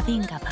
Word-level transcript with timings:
나비인가 0.00 0.38
봐. 0.38 0.50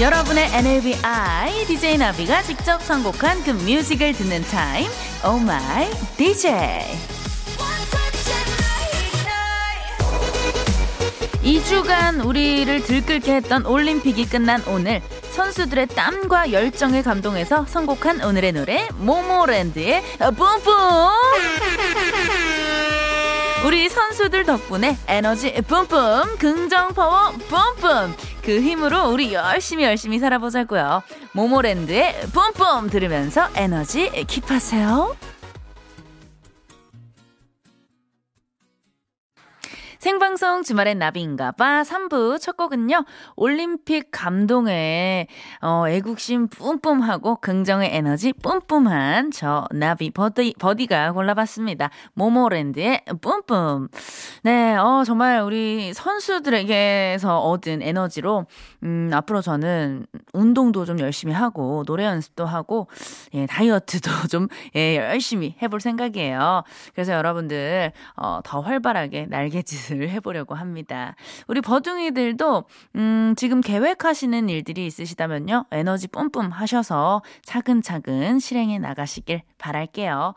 여러분의 0.00 0.48
NLBI 0.54 1.66
DJ 1.66 1.98
나비가 1.98 2.42
직접 2.42 2.80
선곡한 2.82 3.42
그 3.42 3.50
뮤직을 3.50 4.12
듣는 4.14 4.42
타임. 4.42 4.88
Oh 5.24 5.42
my 5.42 5.90
DJ. 6.16 7.17
2주간 11.48 12.26
우리를 12.26 12.82
들끓게 12.82 13.36
했던 13.36 13.64
올림픽이 13.64 14.26
끝난 14.26 14.62
오늘 14.66 15.00
선수들의 15.30 15.86
땀과 15.86 16.52
열정에 16.52 17.00
감동해서 17.00 17.64
선곡한 17.64 18.22
오늘의 18.22 18.52
노래 18.52 18.86
모모랜드의 18.98 20.02
뿜뿜! 20.18 20.74
우리 23.64 23.88
선수들 23.88 24.44
덕분에 24.44 24.98
에너지 25.06 25.54
뿜뿜 25.62 26.36
긍정 26.38 26.92
파워 26.92 27.30
뿜뿜! 27.30 28.14
그 28.44 28.60
힘으로 28.60 29.08
우리 29.08 29.32
열심히 29.32 29.84
열심히 29.84 30.18
살아보자고요. 30.18 31.02
모모랜드의 31.32 32.26
뿜뿜 32.34 32.90
들으면서 32.90 33.48
에너지 33.54 34.10
킵하세요 34.10 35.37
생방송 39.98 40.62
주말엔 40.62 41.00
나비인가봐 41.00 41.82
3부 41.82 42.40
첫 42.40 42.56
곡은요. 42.56 43.04
올림픽 43.34 44.10
감동에 44.12 45.26
어, 45.60 45.88
애국심 45.88 46.46
뿜뿜하고 46.46 47.36
긍정의 47.36 47.90
에너지 47.92 48.32
뿜뿜한 48.32 49.32
저 49.32 49.66
나비 49.72 50.10
버디, 50.10 50.54
버디가 50.60 51.12
골라봤습니다. 51.12 51.90
모모랜드의 52.14 53.02
뿜뿜. 53.20 53.88
네, 54.44 54.76
어, 54.76 55.02
정말 55.04 55.40
우리 55.40 55.92
선수들에게서 55.92 57.40
얻은 57.40 57.82
에너지로 57.82 58.46
음, 58.84 59.10
앞으로 59.12 59.40
저는 59.40 60.06
운동도 60.32 60.84
좀 60.84 61.00
열심히 61.00 61.34
하고 61.34 61.82
노래 61.84 62.04
연습도 62.04 62.46
하고 62.46 62.86
예, 63.34 63.46
다이어트도 63.46 64.10
좀 64.30 64.46
예, 64.76 64.96
열심히 64.96 65.56
해볼 65.60 65.80
생각이에요. 65.80 66.62
그래서 66.94 67.14
여러분들 67.14 67.90
어, 68.14 68.38
더 68.44 68.60
활발하게 68.60 69.26
날개짓 69.28 69.87
을을 69.90 70.10
해보려고 70.10 70.54
합니다. 70.54 71.14
우리 71.46 71.60
버둥이들도 71.60 72.64
음, 72.96 73.34
지금 73.36 73.60
계획하시는 73.60 74.48
일들이 74.48 74.86
있으시다면요. 74.86 75.66
에너지 75.70 76.08
뿜뿜 76.08 76.50
하셔서 76.50 77.22
차근차근 77.42 78.38
실행해 78.38 78.78
나가시길 78.78 79.42
바랄게요. 79.58 80.34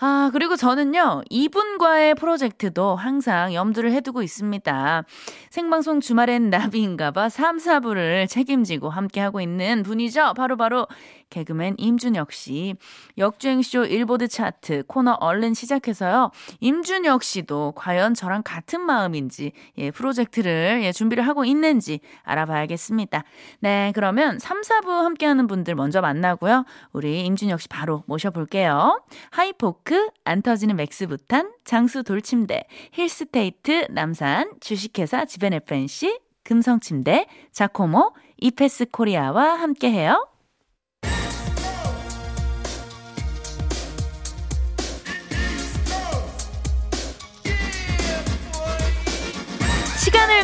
아, 0.00 0.30
그리고 0.32 0.56
저는요. 0.56 1.22
이분과의 1.30 2.14
프로젝트도 2.16 2.96
항상 2.96 3.54
염두를 3.54 3.92
해두고 3.92 4.22
있습니다. 4.22 5.04
생방송 5.50 6.00
주말엔 6.00 6.50
나비인가봐 6.50 7.28
3, 7.28 7.58
4부를 7.58 8.28
책임지고 8.28 8.90
함께하고 8.90 9.40
있는 9.40 9.82
분이죠. 9.82 10.34
바로바로 10.34 10.56
바로 10.56 10.86
개그맨 11.34 11.74
임준혁 11.78 12.32
씨. 12.32 12.76
역주행쇼 13.18 13.86
일보드 13.86 14.28
차트 14.28 14.84
코너 14.86 15.14
얼른 15.14 15.54
시작해서요. 15.54 16.30
임준혁 16.60 17.24
씨도 17.24 17.72
과연 17.74 18.14
저랑 18.14 18.42
같은 18.44 18.80
마음인지, 18.80 19.50
예, 19.78 19.90
프로젝트를 19.90 20.80
예, 20.84 20.92
준비를 20.92 21.26
하고 21.26 21.44
있는지 21.44 21.98
알아봐야겠습니다. 22.22 23.24
네, 23.58 23.90
그러면 23.96 24.38
3, 24.38 24.60
4부 24.62 24.86
함께하는 24.86 25.48
분들 25.48 25.74
먼저 25.74 26.00
만나고요. 26.00 26.64
우리 26.92 27.24
임준혁 27.24 27.60
씨 27.60 27.68
바로 27.68 28.04
모셔볼게요. 28.06 29.02
하이포크, 29.30 30.10
안 30.22 30.40
터지는 30.40 30.76
맥스부탄, 30.76 31.52
장수 31.64 32.04
돌침대, 32.04 32.64
힐스테이트, 32.92 33.88
남산, 33.90 34.52
주식회사 34.60 35.24
지벤 35.24 35.52
FNC, 35.54 36.20
금성침대, 36.44 37.26
자코모, 37.50 38.12
이페스 38.36 38.86
코리아와 38.92 39.54
함께해요. 39.54 40.33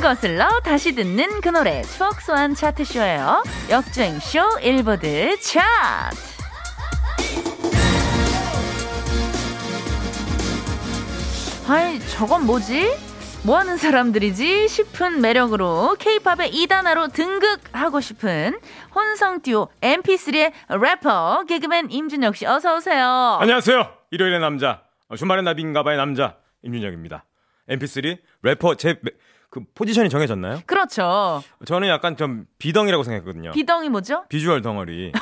시간을 0.01 0.03
거슬러 0.03 0.61
다시 0.61 0.95
듣는 0.95 1.41
그 1.41 1.51
노래 1.51 1.83
추억 1.83 2.21
소환 2.21 2.55
차트쇼예요. 2.55 3.45
역주행쇼 3.71 4.59
일보드 4.63 5.39
차트. 5.41 6.17
아이 11.69 12.01
저건 12.01 12.47
뭐지? 12.47 12.97
뭐 13.45 13.59
하는 13.59 13.77
사람들이지 13.77 14.69
싶은 14.69 15.21
매력으로 15.21 15.97
케이팝의 15.99 16.51
2단화로 16.53 17.13
등극하고 17.13 18.01
싶은 18.01 18.59
혼성 18.95 19.41
듀오 19.43 19.69
MP3의 19.81 20.53
래퍼 20.69 21.45
개그맨 21.49 21.91
임준혁 21.91 22.37
씨 22.37 22.47
어서 22.47 22.77
오세요. 22.77 23.39
안녕하세요. 23.41 23.93
일요일의 24.11 24.41
남자 24.41 24.83
주말의 25.17 25.45
나비인가봐의 25.45 25.97
남자 25.97 26.37
임준혁입니다. 26.63 27.25
MP3 27.69 28.19
래퍼 28.43 28.75
제 28.75 29.01
그 29.51 29.61
포지션이 29.75 30.09
정해졌나요? 30.09 30.61
그렇죠. 30.65 31.43
저는 31.67 31.89
약간 31.89 32.17
좀 32.17 32.47
비덩이라고 32.59 33.03
생각했거든요. 33.03 33.51
비덩이 33.51 33.89
뭐죠? 33.89 34.25
비주얼 34.29 34.63
덩어리. 34.63 35.13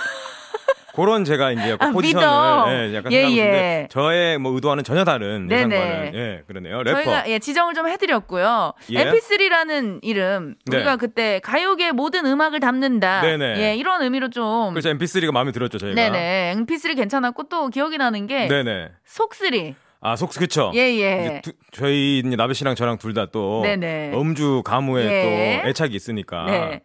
그런 0.94 1.25
제가 1.25 1.53
이제 1.53 1.71
약간 1.71 1.91
아, 1.91 1.93
포지션을 1.93 2.91
예, 2.91 2.97
약간 2.97 3.12
예, 3.12 3.19
예. 3.37 3.88
저의 3.88 4.37
뭐 4.37 4.53
의도와는 4.53 4.83
전혀 4.83 5.05
다른 5.05 5.49
예상과는 5.49 6.12
예 6.12 6.43
그러네요 6.49 6.83
래퍼 6.83 7.05
저희가 7.05 7.28
예 7.28 7.38
지정을 7.38 7.75
좀 7.75 7.88
해드렸고요 7.88 8.72
예? 8.91 9.05
MP3라는 9.05 10.00
이름 10.03 10.56
네. 10.67 10.77
우리가 10.77 10.97
그때 10.97 11.41
가요계 11.44 11.93
모든 11.93 12.27
음악을 12.27 12.59
담는다 12.59 13.21
네네. 13.21 13.61
예 13.61 13.77
이런 13.77 14.03
의미로 14.03 14.28
좀 14.28 14.71
그렇죠 14.71 14.88
MP3가 14.88 15.31
마음에 15.31 15.53
들었죠 15.53 15.78
저희가 15.78 15.94
네네 15.94 16.56
MP3 16.56 16.97
괜찮았고 16.97 17.44
또 17.44 17.69
기억이 17.69 17.97
나는 17.97 18.27
게 18.27 18.49
네네 18.49 18.91
속쓰리 19.05 19.77
아, 20.00 20.14
속스 20.16 20.38
그쵸? 20.38 20.70
예, 20.75 20.78
예. 20.81 21.41
두, 21.42 21.53
저희 21.72 22.22
나비 22.36 22.54
씨랑 22.54 22.75
저랑 22.76 22.98
둘 22.98 23.14
다 23.14 23.26
또 23.26 23.62
음주 24.14 24.62
가무에 24.64 25.04
예. 25.04 25.62
또 25.62 25.69
애착이 25.69 25.94
있으니까. 25.94 26.44
네. 26.47 26.81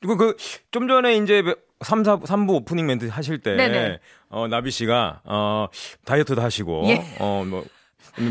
그리고 0.00 0.16
그 0.16 0.36
좀 0.70 0.88
전에 0.88 1.16
이제 1.16 1.42
3, 1.80 2.02
4, 2.04 2.18
3부 2.18 2.50
오프닝 2.54 2.86
멘트 2.86 3.06
하실 3.08 3.38
때 3.38 3.54
네네. 3.56 3.98
어, 4.30 4.48
나비 4.48 4.70
씨가 4.72 5.20
어, 5.24 5.68
다이어트도 6.04 6.40
하시고 6.42 6.82
예. 6.86 7.04
어, 7.20 7.44
뭐, 7.46 7.64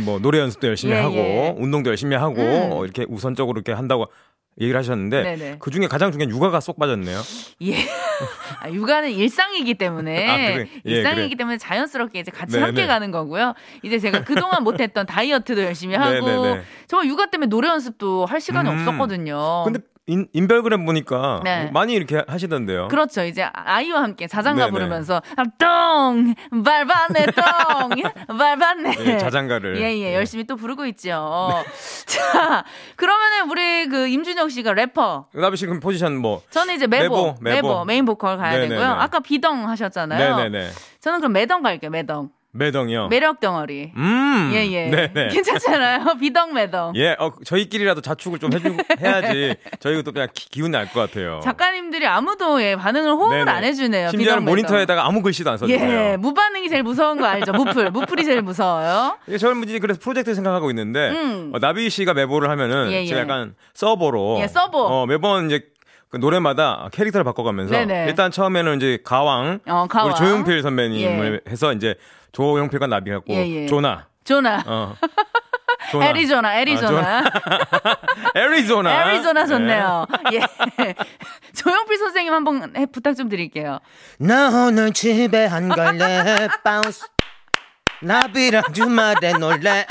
뭐 0.05 0.19
노래 0.19 0.39
연습도 0.39 0.67
열심히 0.67 0.93
예, 0.93 0.99
하고 0.99 1.15
예. 1.15 1.55
운동도 1.57 1.89
열심히 1.89 2.15
하고 2.17 2.35
음. 2.41 2.71
어, 2.73 2.83
이렇게 2.83 3.05
우선적으로 3.07 3.57
이렇게 3.57 3.71
한다고 3.71 4.07
얘기를 4.59 4.77
하셨는데 4.79 5.23
네네. 5.23 5.55
그 5.59 5.69
중에 5.69 5.87
가장 5.87 6.11
중요한 6.11 6.31
육아가 6.31 6.59
쏙 6.59 6.79
빠졌네요. 6.79 7.19
예. 7.63 7.75
아, 8.61 8.71
육아는 8.71 9.11
일상이기 9.11 9.75
때문에 9.75 10.27
아, 10.27 10.35
그래. 10.53 10.67
예, 10.85 10.89
일상이기 10.91 11.29
그래. 11.29 11.35
때문에 11.37 11.57
자연스럽게 11.57 12.19
이제 12.19 12.31
같이 12.31 12.53
네네. 12.53 12.65
함께 12.65 12.87
가는 12.87 13.11
거고요. 13.11 13.53
이제 13.83 13.99
제가 13.99 14.23
그동안 14.23 14.63
못했던 14.63 15.05
다이어트도 15.05 15.61
열심히 15.61 15.93
하고 15.95 16.25
네네네. 16.25 16.63
정말 16.87 17.07
육아 17.07 17.27
때문에 17.27 17.49
노래 17.49 17.67
연습도 17.69 18.25
할 18.25 18.41
시간이 18.41 18.69
음. 18.69 18.79
없었거든요. 18.79 19.63
근데 19.65 19.79
인, 20.07 20.25
인별그램 20.31 20.85
보니까 20.85 21.41
네. 21.43 21.69
많이 21.73 21.93
이렇게 21.93 22.23
하시던데요. 22.27 22.87
그렇죠. 22.87 23.23
이제 23.25 23.43
아이와 23.43 24.01
함께 24.03 24.25
자장가 24.27 24.65
네네. 24.67 24.71
부르면서 24.71 25.21
아, 25.35 25.43
똥 25.57 26.33
밟았네 26.63 27.25
똥 27.35 27.89
밟았네. 28.37 28.95
예, 29.05 29.17
자장가를 29.17 29.77
예예 29.81 29.99
예, 29.99 30.15
열심히 30.15 30.45
또 30.45 30.55
부르고 30.55 30.85
있죠. 30.87 31.49
네. 31.51 31.71
자 32.07 32.63
그러면은 32.95 33.49
우리 33.51 33.87
그 33.89 34.07
임준혁 34.07 34.49
씨가 34.49 34.73
래퍼. 34.73 35.27
나비 35.33 35.57
씨 35.57 35.65
그럼 35.65 35.81
포지션 35.81 36.15
뭐? 36.15 36.41
저는 36.51 36.75
이제 36.75 36.87
메보 36.87 37.03
메보, 37.13 37.35
메보. 37.41 37.67
메보 37.67 37.85
메인 37.85 38.05
보컬 38.05 38.37
가야 38.37 38.51
네네네. 38.53 38.69
되고요. 38.69 38.87
아까 38.87 39.19
비덩 39.19 39.67
하셨잖아요. 39.67 40.37
네네네. 40.37 40.69
저는 41.01 41.19
그럼 41.19 41.33
매덩 41.33 41.61
갈게요 41.61 41.91
매덩. 41.91 42.29
매덩이요. 42.57 43.07
매력 43.07 43.39
덩어리. 43.39 43.91
음. 43.95 44.51
예, 44.53 44.65
예. 44.71 44.89
네네. 44.89 45.29
괜찮잖아요. 45.29 46.15
비덩 46.19 46.53
매덩. 46.53 46.93
예, 46.95 47.15
어, 47.19 47.31
저희끼리라도 47.45 48.01
자축을 48.01 48.39
좀 48.39 48.51
해주, 48.53 48.77
해야지 48.99 49.55
저희가 49.79 50.01
또 50.01 50.11
그냥 50.11 50.27
기, 50.33 50.61
운이 50.61 50.71
날것 50.71 50.93
같아요. 51.11 51.41
작가님들이 51.43 52.07
아무도 52.07 52.61
예, 52.61 52.75
반응을 52.75 53.11
호응을 53.11 53.37
네네. 53.45 53.51
안 53.51 53.63
해주네요. 53.63 54.09
심지어는 54.09 54.43
모니터에다가 54.45 55.05
아무 55.05 55.21
글씨도 55.21 55.49
안 55.51 55.57
써주세요. 55.57 56.11
예, 56.11 56.17
무반응이 56.17 56.69
제일 56.69 56.83
무서운 56.83 57.17
거 57.19 57.25
알죠? 57.25 57.51
무플. 57.53 57.91
무플이 57.91 58.25
제일 58.25 58.41
무서워요. 58.41 59.17
예, 59.29 59.37
저는 59.37 59.63
이제 59.63 59.79
그래서 59.79 59.99
프로젝트 60.01 60.33
생각하고 60.35 60.69
있는데, 60.71 61.09
음. 61.09 61.51
어, 61.53 61.59
나비 61.59 61.89
씨가 61.89 62.13
메보를 62.13 62.49
하면은 62.49 62.91
예, 62.91 63.01
예. 63.01 63.05
제가 63.05 63.21
약간 63.21 63.55
서보로. 63.73 64.39
예, 64.41 64.47
서보. 64.47 64.79
어, 64.85 65.05
매번 65.05 65.47
이제 65.47 65.61
그 66.09 66.17
노래마다 66.17 66.87
캐릭터를 66.93 67.25
바꿔가면서 67.25 67.73
네네. 67.73 68.05
일단 68.07 68.31
처음에는 68.31 68.77
이제 68.77 68.99
가왕, 69.03 69.59
어, 69.67 69.87
가왕. 69.89 70.07
우리 70.07 70.15
조용필 70.15 70.61
선배님을 70.61 71.41
예. 71.45 71.51
해서 71.51 71.73
이제 71.73 71.95
조용필과 72.37 72.85
나비하고 72.85 73.25
예, 73.29 73.47
예. 73.47 73.65
조나. 73.65 74.07
조나. 74.23 74.63
어. 74.67 74.95
조나. 75.91 76.09
애리조나, 76.09 76.59
애리조나. 76.59 77.19
아, 77.19 77.23
애리조나. 78.35 79.09
애리조나 79.09 79.45
좋네요. 79.47 80.05
네. 80.31 80.37
예. 80.37 80.93
조용필 81.55 81.97
선생님 81.97 82.31
한번 82.33 82.73
부탁 82.91 83.15
좀 83.15 83.27
드릴게요. 83.29 83.79
나 84.19 84.49
오늘 84.67 84.91
집에 84.93 85.47
안 85.47 85.69
갈래. 85.69 86.47
Bounce. 86.63 87.07
나비랑 88.01 88.73
주말에 88.73 89.33
놀래. 89.39 89.87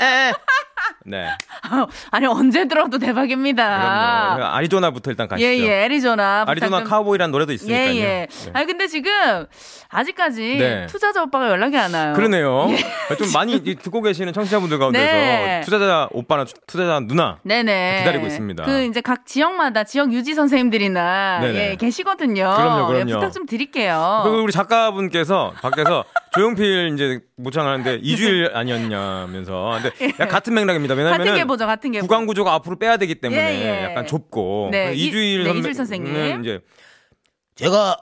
네. 1.07 1.29
아니 2.11 2.25
언제 2.25 2.67
들어도 2.67 2.99
대박입니다. 2.99 4.35
그럼요. 4.35 4.53
아리조나부터 4.53 5.11
일단 5.11 5.27
가시죠. 5.27 5.47
예, 5.47 5.57
예, 5.57 5.85
애리조나. 5.85 6.43
아리조나 6.47 6.79
좀... 6.79 6.87
카우보이라는 6.87 7.31
노래도 7.31 7.53
있으니까요. 7.53 7.95
예, 7.95 7.95
예. 7.95 8.27
네. 8.29 8.51
아니 8.53 8.65
근데 8.65 8.87
지금 8.87 9.11
아직까지 9.89 10.57
네. 10.57 10.85
투자자 10.87 11.23
오빠가 11.23 11.49
연락이 11.49 11.77
안 11.77 11.93
와요. 11.93 12.13
그러네요. 12.13 12.67
예. 12.71 13.15
좀 13.15 13.31
많이 13.33 13.63
듣고 13.63 14.01
계시는 14.01 14.33
청취자분들 14.33 14.79
가운데서 14.79 15.05
네. 15.05 15.61
투자자 15.63 16.09
오빠나 16.11 16.45
투자자 16.67 16.99
누나 16.99 17.39
네네. 17.43 17.99
기다리고 17.99 18.27
있습니다. 18.27 18.63
그 18.65 18.83
이제 18.83 18.99
각 18.99 19.25
지역마다 19.25 19.85
지역 19.85 20.11
유지 20.11 20.33
선생님들이나 20.35 21.39
예, 21.43 21.75
계시거든요. 21.79 22.53
그럼요, 22.55 22.87
그럼요. 22.87 23.09
예, 23.09 23.13
부탁 23.13 23.31
좀 23.31 23.45
드릴게요. 23.45 24.21
그리고 24.23 24.43
우리 24.43 24.51
작가분께서 24.51 25.53
밖에서 25.61 26.03
조용필 26.37 26.91
이제 26.93 27.19
모창하는데 27.37 28.01
2주일 28.01 28.55
아니었냐면서. 28.55 29.79
근데 29.81 30.13
예. 30.19 30.25
같은 30.27 30.53
맥락입니다. 30.53 30.95
왜냐면 30.95 31.17
같은 31.19 31.35
게 31.35 31.43
보죠, 31.45 31.65
같은 31.65 31.91
게. 31.91 31.99
구강 32.01 32.25
구조가 32.25 32.53
앞으로 32.53 32.77
빼야 32.79 32.97
되기 32.97 33.15
때문에 33.15 33.41
예, 33.41 33.61
예. 33.65 33.83
약간 33.83 34.07
좁고. 34.07 34.69
네, 34.71 34.93
2주일 34.95 35.43
네, 35.43 35.53
선배, 35.53 35.73
선생님. 35.73 36.41
이제 36.43 36.59
제가 37.55 37.97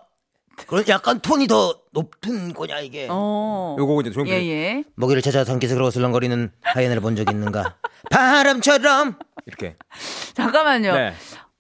그런 0.68 0.86
약간 0.88 1.20
톤이 1.20 1.48
더 1.48 1.76
높은 1.92 2.54
거냐 2.54 2.80
이게. 2.80 3.08
어. 3.10 3.76
요거 3.80 4.02
이제 4.02 4.12
조용필. 4.12 4.34
예, 4.34 4.46
예. 4.48 4.84
먹이를 4.96 5.22
찾아 5.22 5.44
산기슭으로 5.44 5.90
슬렁거리는 5.92 6.52
하이엔을 6.62 7.02
본 7.02 7.16
적 7.16 7.30
있는가? 7.30 7.76
바람처럼 8.12 9.18
이렇게. 9.46 9.76
잠깐만요. 10.34 10.94
네. 10.94 11.14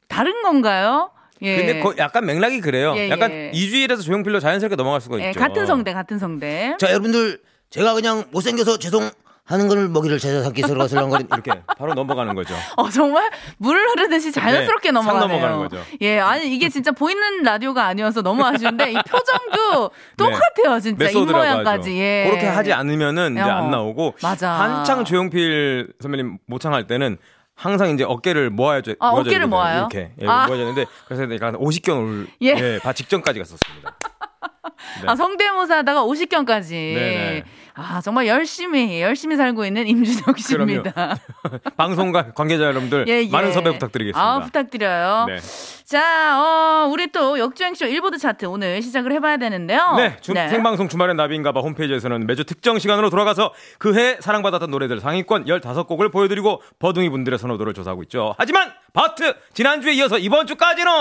다른 0.07 0.41
건가요? 0.43 1.11
예. 1.41 1.57
근데 1.57 1.79
거, 1.79 1.93
약간 1.97 2.25
맥락이 2.25 2.61
그래요. 2.61 2.93
예, 2.95 3.09
약간 3.09 3.31
예. 3.31 3.51
2주일에서 3.53 4.01
조용필로 4.03 4.39
자연스럽게 4.39 4.75
넘어갈 4.75 5.01
수가 5.01 5.19
예, 5.19 5.29
있죠. 5.29 5.39
같은 5.39 5.65
성대, 5.65 5.93
같은 5.93 6.17
성대. 6.19 6.75
자, 6.79 6.89
여러분들 6.89 7.39
제가 7.69 7.93
그냥 7.93 8.23
못생겨서 8.31 8.77
죄송 8.79 9.09
하는 9.47 9.67
걸 9.67 9.87
먹이를 9.89 10.17
제자 10.17 10.41
삼기 10.41 10.63
서로 10.63 10.87
슬렁거린 10.87 11.27
이렇게 11.31 11.51
바로 11.77 11.93
넘어가는 11.93 12.33
거죠. 12.33 12.55
어 12.77 12.89
정말 12.89 13.29
물 13.57 13.77
흐르듯이 13.77 14.31
자연스럽게 14.31 14.89
네, 14.89 14.91
넘어가네요. 14.93 15.27
넘어가는 15.27 15.57
거죠. 15.59 15.83
예, 16.01 16.17
아니 16.19 16.47
이게 16.47 16.67
진짜 16.67 16.91
보이는 16.91 17.43
라디오가 17.43 17.85
아니어서 17.85 18.23
너무 18.23 18.43
아쉬운데 18.43 18.91
이 18.91 18.95
표정도 19.07 19.91
네. 20.17 20.17
똑같아요, 20.17 20.79
진짜 20.79 21.09
입 21.09 21.15
모양까지. 21.31 21.95
예. 21.95 22.25
그렇게 22.27 22.47
하지 22.47 22.73
않으면은 22.73 23.33
이제 23.33 23.41
어, 23.41 23.45
안 23.47 23.69
나오고 23.69 24.15
맞아. 24.23 24.49
한창 24.51 25.05
조용필 25.05 25.93
선배님 26.01 26.39
모창할 26.47 26.87
때는 26.87 27.17
항상 27.55 27.89
이제 27.91 28.03
어깨를 28.03 28.49
모아야죠. 28.49 28.95
아, 28.99 29.09
어깨를 29.09 29.47
모아요? 29.47 29.87
이렇게 29.91 30.11
예, 30.21 30.27
아. 30.27 30.45
모아야 30.45 30.57
되는데 30.59 30.85
그래서 31.05 31.25
내가 31.25 31.51
50견 31.53 31.97
올 31.97 32.27
예. 32.41 32.49
예, 32.49 32.79
바 32.81 32.93
직전까지 32.93 33.39
갔었습니다. 33.39 33.95
네. 35.01 35.07
아, 35.07 35.15
성대모사 35.15 35.77
하다가 35.77 36.03
50견까지. 36.03 36.69
네네. 36.71 37.43
아, 37.77 37.99
정말 38.01 38.25
열심히, 38.27 39.01
열심히 39.01 39.35
살고 39.35 39.65
있는 39.65 39.85
임준혁 39.87 40.39
씨입니다. 40.39 41.17
방송과 41.75 42.31
관계자 42.31 42.63
여러분들 42.63 43.05
예, 43.09 43.23
예. 43.23 43.29
많은 43.29 43.51
섭외 43.51 43.73
부탁드리겠습니다. 43.73 44.19
아, 44.19 44.39
부탁드려요. 44.39 45.25
네. 45.27 45.37
자, 45.85 46.39
어, 46.41 46.87
우리 46.89 47.11
또 47.11 47.37
역주행쇼 47.37 47.85
일보드 47.85 48.17
차트 48.17 48.45
오늘 48.45 48.81
시작을 48.81 49.11
해봐야 49.11 49.37
되는데요. 49.37 49.93
네, 49.97 50.17
주, 50.21 50.33
네. 50.33 50.49
생방송 50.49 50.87
주말엔 50.87 51.15
나비인가봐 51.15 51.59
홈페이지에서는 51.59 52.25
매주 52.25 52.43
특정 52.45 52.79
시간으로 52.79 53.09
돌아가서 53.09 53.53
그해 53.77 54.17
사랑받았던 54.19 54.71
노래들 54.71 54.99
상위권 54.99 55.45
15곡을 55.45 56.11
보여드리고 56.11 56.61
버둥이 56.79 57.09
분들의 57.09 57.37
선호도를 57.37 57.73
조사하고 57.73 58.01
있죠. 58.03 58.33
하지만 58.37 58.71
바트 58.93 59.35
지난주에 59.53 59.93
이어서 59.93 60.17
이번 60.17 60.47
주까지는 60.47 60.91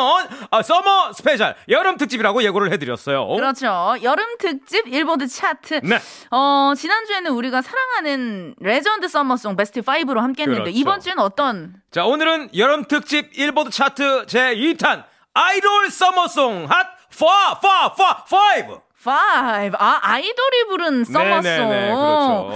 아, 0.51 0.63
summer 0.63 1.13
special 1.13 1.55
여름 1.69 1.97
특집이라고 1.97 2.43
예고를 2.43 2.73
해드렸어요. 2.73 3.29
그렇죠. 3.29 3.95
여름 4.03 4.37
특집 4.39 4.89
일보드 4.89 5.29
차트. 5.29 5.81
네. 5.85 5.99
어, 6.31 6.64
지난주에는 6.75 7.31
우리가 7.33 7.61
사랑하는 7.63 8.55
legend 8.61 9.09
summer 9.09 9.37
song 9.37 9.57
베스트 9.57 9.83
5로 9.83 10.21
함께 10.21 10.43
했는데 10.45 10.65
그렇죠. 10.65 10.79
이번 10.79 11.01
주에는 11.01 11.23
어떤? 11.23 11.75
자, 11.91 12.05
오늘은 12.05 12.51
여름 12.57 12.85
특집 12.85 13.37
일보드 13.39 13.71
차트 13.71 14.27
제 14.27 14.55
2탄 14.55 15.05
아이돌 15.35 15.91
summer 15.91 16.36
song 16.36 16.67
hot 16.71 16.87
4, 17.11 17.27
4, 17.63 17.95
4, 17.97 18.25
5. 18.69 18.83
5. 19.07 19.11
아, 19.11 20.01
아이돌이 20.03 20.65
부른 20.69 21.05
summer 21.05 21.25
song. 21.25 21.43
네네네, 21.43 21.95
그렇죠. 21.95 22.51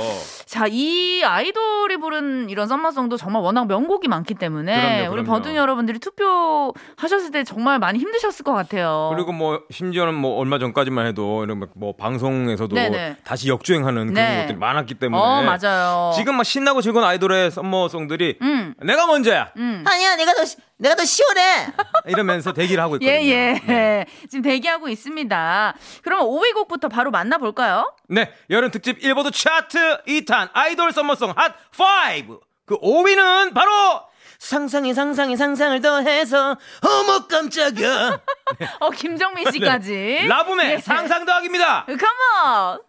자, 0.48 0.64
이 0.66 1.22
아이돌이 1.22 1.98
부른 1.98 2.48
이런 2.48 2.68
summer 2.68 2.93
song도 2.93 3.18
정말 3.18 3.42
워낙 3.42 3.66
명곡이 3.66 4.08
많기 4.08 4.32
때문에 4.32 4.74
그럼요, 4.74 4.96
그럼요. 4.96 5.12
우리 5.12 5.24
버둥 5.24 5.56
여러분들이 5.56 5.98
투표하셨을 5.98 7.32
때 7.32 7.44
정말 7.44 7.78
많이 7.78 7.98
힘드셨을 7.98 8.46
것 8.46 8.54
같아요. 8.54 9.10
그리고 9.14 9.32
뭐 9.32 9.60
심지어는 9.70 10.14
뭐 10.14 10.38
얼마 10.38 10.58
전까지만 10.58 11.06
해도 11.06 11.44
이런 11.44 11.68
뭐 11.74 11.94
방송에서도 11.94 12.74
네네. 12.74 13.16
다시 13.24 13.50
역주행하는 13.50 14.14
그런 14.14 14.14
네. 14.14 14.40
것들이 14.40 14.56
많았기 14.56 14.94
때문에 14.94 15.22
어, 15.22 15.42
맞아요. 15.42 16.12
지금 16.16 16.36
막 16.36 16.44
신나고 16.44 16.80
즐거운 16.80 17.04
아이돌의 17.04 17.50
썸머송들이 17.50 18.38
음. 18.40 18.74
내가 18.82 19.06
먼저야. 19.06 19.52
음. 19.58 19.84
아니야, 19.86 20.16
내가 20.16 20.32
더 20.32 20.44
내가 20.78 20.94
더 20.94 21.04
시원해. 21.04 21.66
이러면서 22.06 22.52
대기를 22.52 22.82
하고 22.82 22.96
있거든요. 22.96 23.12
예, 23.12 23.22
예. 23.26 23.60
네. 23.66 24.06
지금 24.28 24.42
대기하고 24.42 24.88
있습니다. 24.88 25.74
그러면 26.02 26.26
5위 26.26 26.54
곡부터 26.54 26.88
바로 26.88 27.10
만나볼까요? 27.10 27.92
네. 28.08 28.32
여름 28.50 28.70
특집 28.70 29.02
일보드 29.02 29.30
차트 29.32 30.02
2탄 30.06 30.50
아이돌 30.52 30.92
썸머송 30.92 31.34
핫 31.36 31.54
5. 32.26 32.40
그 32.64 32.78
5위는 32.78 33.54
바로 33.54 34.02
상상이 34.38 34.94
상상이 34.94 35.36
상상을 35.36 35.80
더해서 35.80 36.56
어머 36.82 37.26
깜짝이야. 37.26 38.20
어 38.80 38.90
김정민 38.90 39.50
씨까지. 39.50 39.90
네. 39.92 40.26
라붐의 40.28 40.68
네. 40.68 40.78
상상 40.78 41.24
더하기입니다. 41.24 41.86
컴온. 41.86 42.80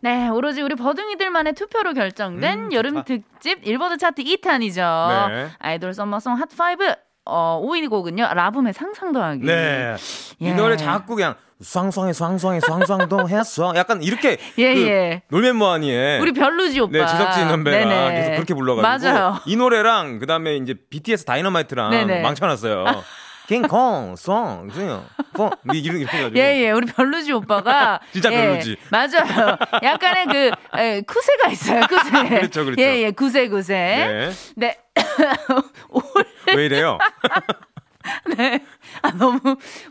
네, 0.00 0.28
오로지 0.28 0.62
우리 0.62 0.74
버둥이들만의 0.74 1.54
투표로 1.54 1.94
결정된 1.94 2.58
음, 2.58 2.72
여름 2.72 3.04
특집 3.04 3.66
일보드 3.66 3.98
차트 3.98 4.22
2탄이죠. 4.22 5.28
네. 5.28 5.48
아이돌 5.58 5.94
썸머송 5.94 6.40
핫5 6.40 6.96
어, 7.24 7.62
5위 7.64 7.88
곡은요. 7.88 8.34
라붐의 8.34 8.72
상상 8.72 9.12
더하기. 9.12 9.46
네. 9.46 9.96
예. 10.42 10.48
이 10.48 10.52
노래 10.54 10.76
자꾸 10.76 11.14
그냥 11.14 11.34
쌍쌍해 11.60 12.12
쌍쌍해 12.12 12.60
쌍쌍도 12.60 13.28
했어. 13.28 13.72
약간 13.76 14.02
이렇게 14.02 14.38
예, 14.58 14.74
그 14.74 14.80
예. 14.88 15.22
놀면 15.28 15.56
뭐하니에 15.56 16.18
우리 16.18 16.32
별루지 16.32 16.80
오빠. 16.80 16.90
네, 16.92 17.06
지석진 17.06 17.48
선배가 17.48 17.88
네네. 17.88 18.14
계속 18.16 18.30
그렇게 18.32 18.54
불러가지고 18.54 19.12
맞아요. 19.12 19.38
이 19.46 19.56
노래랑 19.56 20.18
그다음에 20.18 20.56
이제 20.56 20.74
BTS 20.90 21.24
다이너마이트랑 21.24 21.90
네네. 21.90 22.22
망쳐놨어요. 22.22 22.84
킹콩, 23.46 24.14
송, 24.16 24.70
중요, 24.72 25.04
퐁, 25.34 25.50
이런 25.72 25.98
이렇게 25.98 26.16
해가지고. 26.16 26.38
예, 26.38 26.62
예, 26.64 26.70
우리 26.70 26.86
별루지 26.86 27.32
오빠가. 27.32 28.00
진짜 28.12 28.32
예, 28.32 28.36
별루지. 28.36 28.76
맞아요. 28.90 29.56
약간의 29.82 30.26
그, 30.26 30.50
에, 30.78 31.00
쿠세가 31.02 31.50
있어요, 31.50 31.80
쿠세. 31.86 32.10
그렇죠, 32.40 32.64
그렇죠. 32.64 32.82
예, 32.82 33.02
예, 33.02 33.10
구세, 33.10 33.48
구세. 33.48 33.74
네. 33.74 34.30
네. 34.56 34.78
왜 36.56 36.66
이래요? 36.66 36.98
네. 38.36 38.64
아, 39.02 39.10
너무 39.12 39.38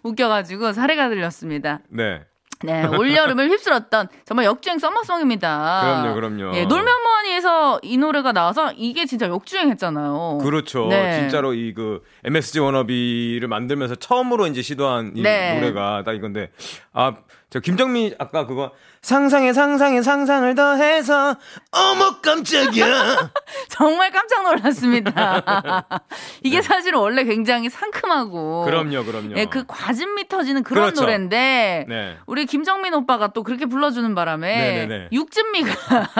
웃겨가지고 0.03 0.73
사례가 0.73 1.09
들렸습니다. 1.09 1.79
네. 1.89 2.21
네, 2.63 2.85
올여름을 2.85 3.49
휩쓸었던 3.49 4.07
정말 4.25 4.45
역주행 4.45 4.77
서머송입니다. 4.79 6.13
그럼요, 6.13 6.15
그럼요. 6.15 6.57
예, 6.57 6.65
놀면 6.65 7.03
뭐하니에서 7.03 7.79
이 7.83 7.97
노래가 7.97 8.31
나와서 8.31 8.71
이게 8.77 9.05
진짜 9.05 9.27
역주행했잖아요. 9.27 10.39
그렇죠. 10.41 10.87
네. 10.87 11.19
진짜로 11.19 11.53
이 11.53 11.71
그 11.73 12.01
MSG 12.23 12.59
워너비를 12.59 13.47
만들면서 13.47 13.95
처음으로 13.95 14.47
이제 14.47 14.61
시도한 14.61 15.13
이 15.15 15.21
네. 15.21 15.55
노래가 15.55 16.03
딱 16.05 16.13
이건데 16.13 16.51
아, 16.93 17.15
저 17.51 17.59
김정민 17.59 18.15
아까 18.17 18.45
그거 18.45 18.71
상상에 19.01 19.51
상상에 19.51 20.01
상상을 20.01 20.55
더해서 20.55 21.35
어머 21.71 22.21
깜짝이야. 22.21 23.29
정말 23.67 24.09
깜짝 24.09 24.43
놀랐습니다. 24.43 25.83
이게 26.43 26.57
네. 26.57 26.61
사실은 26.61 26.99
원래 26.99 27.25
굉장히 27.25 27.69
상큼하고 27.69 28.63
그럼요, 28.63 29.03
그럼요. 29.03 29.35
예, 29.35 29.45
그 29.45 29.65
과즙미 29.67 30.29
터지는 30.29 30.63
그런 30.63 30.85
그렇죠. 30.85 31.01
노래인데 31.01 31.87
네. 31.89 32.17
우리 32.25 32.45
김정민 32.45 32.93
오빠가 32.93 33.27
또 33.27 33.43
그렇게 33.43 33.65
불러주는 33.65 34.15
바람에 34.15 34.55
네네네. 34.55 35.09
육즙미가 35.11 35.73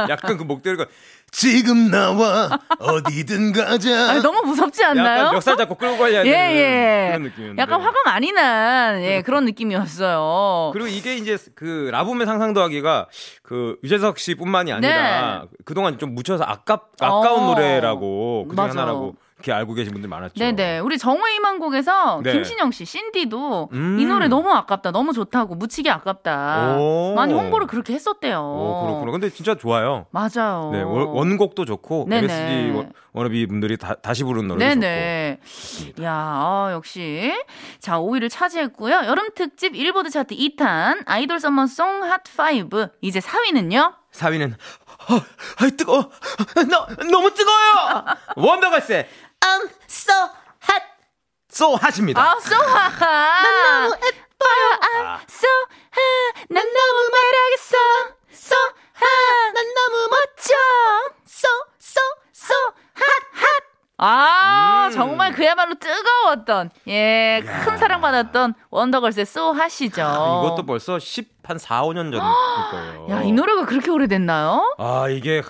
약간 0.11 0.37
그 0.37 0.43
목소리가 0.43 0.85
지금 1.31 1.89
나와 1.89 2.59
어디든 2.77 3.53
가자. 3.53 4.11
아니, 4.11 4.21
너무 4.21 4.41
무섭지 4.41 4.83
않나요? 4.83 5.19
약간 5.19 5.33
멱살 5.33 5.57
잡고 5.57 5.75
끌고 5.75 5.97
가야 5.97 6.23
되는 6.23 6.27
예, 6.27 6.33
예. 6.33 7.07
그런 7.07 7.23
느낌이었는데. 7.23 7.61
약간 7.61 7.81
화가 7.81 7.97
많이 8.05 8.31
난 8.33 9.01
예, 9.01 9.21
그런 9.21 9.45
느낌이었어요. 9.45 10.71
그리고 10.73 10.87
이게 10.89 11.15
이제 11.15 11.37
그 11.55 11.89
라붐의 11.91 12.27
상상도하기가 12.27 13.07
그 13.43 13.77
유재석 13.83 14.19
씨뿐만이 14.19 14.73
아니라 14.73 15.39
네. 15.43 15.47
그동안 15.63 15.97
좀 15.97 16.13
묻혀서 16.15 16.43
아깝 16.43 16.91
아까운 16.99 17.43
어. 17.43 17.45
노래라고 17.47 18.47
그 18.49 18.55
중에 18.55 18.67
하나라고 18.67 19.15
이렇게 19.41 19.51
알고 19.51 19.73
계신 19.73 19.91
분들 19.91 20.07
많았죠. 20.09 20.35
네네. 20.37 20.79
우리 20.79 20.97
정우의 20.97 21.35
희망곡에서 21.35 22.21
네. 22.23 22.33
김신영 22.33 22.71
씨, 22.71 22.85
신디도 22.85 23.69
음. 23.73 23.99
이 23.99 24.05
노래 24.05 24.27
너무 24.27 24.51
아깝다, 24.51 24.91
너무 24.91 25.13
좋다고, 25.13 25.55
묻히기 25.55 25.89
아깝다. 25.89 26.77
오. 26.77 27.13
많이 27.15 27.33
홍보를 27.33 27.65
그렇게 27.67 27.93
했었대요. 27.93 28.39
오, 28.39 28.85
그렇구나. 28.85 29.11
근데 29.11 29.29
진짜 29.29 29.55
좋아요. 29.55 30.05
맞아요. 30.11 30.69
네, 30.71 30.81
원곡도 30.83 31.65
좋고, 31.65 32.05
네네. 32.07 32.25
MSG 32.25 32.89
워너비 33.13 33.47
분들이 33.47 33.77
다, 33.77 33.95
시 34.13 34.23
부른 34.23 34.47
노래도 34.47 34.79
네네. 34.79 35.39
좋고. 35.87 36.03
야, 36.03 36.13
어, 36.43 36.69
역시. 36.71 37.33
자, 37.79 37.99
5위를 37.99 38.29
차지했고요. 38.29 39.01
여름 39.05 39.29
특집 39.33 39.75
일보드 39.75 40.09
차트 40.09 40.35
2탄, 40.35 41.03
아이돌 41.05 41.39
서머송 41.39 42.01
핫5. 42.01 42.91
이제 43.01 43.19
4위는요? 43.19 43.95
4위는, 44.13 44.53
어, 44.53 45.15
아, 45.15 45.69
뜨거워. 45.77 46.09
너, 46.69 47.05
너무 47.09 47.33
뜨거워요! 47.33 48.05
원더걸스의 48.35 49.07
I'm 49.41 49.69
so 49.89 50.13
hot. 50.63 50.83
so 51.51 51.75
hot입니다. 51.77 52.21
아, 52.21 52.35
so 52.37 52.55
hot. 52.55 52.99
난 52.99 53.63
너무 53.63 53.95
예뻐요. 54.05 54.63
I'm 54.81 55.05
아. 55.05 55.19
so 55.29 55.47
hot. 55.97 56.45
난 56.49 56.63
너무 56.65 57.09
매력있어. 57.11 57.77
so 58.31 58.55
hot. 58.55 59.53
난 59.53 59.73
너무 59.73 60.09
멋져. 60.09 60.53
so, 61.27 61.47
so, 61.79 62.01
so 62.33 62.55
hot, 62.95 63.23
hot. 63.35 63.63
아, 63.97 64.87
음. 64.87 64.91
정말 64.93 65.31
그야말로 65.31 65.75
뜨거웠던, 65.75 66.71
예, 66.87 67.41
야. 67.45 67.63
큰 67.63 67.77
사랑받았던 67.77 68.55
원더걸스의 68.71 69.25
소 69.27 69.51
하시죠. 69.51 70.01
아, 70.03 70.41
이것도 70.43 70.65
벌써 70.65 70.97
10, 70.97 71.29
한 71.43 71.59
4, 71.59 71.83
5년 71.83 72.11
전일 72.11 72.19
거예요. 72.19 73.07
야, 73.11 73.21
이 73.21 73.31
노래가 73.31 73.65
그렇게 73.65 73.91
오래됐나요? 73.91 74.75
아, 74.79 75.07
이게 75.07 75.43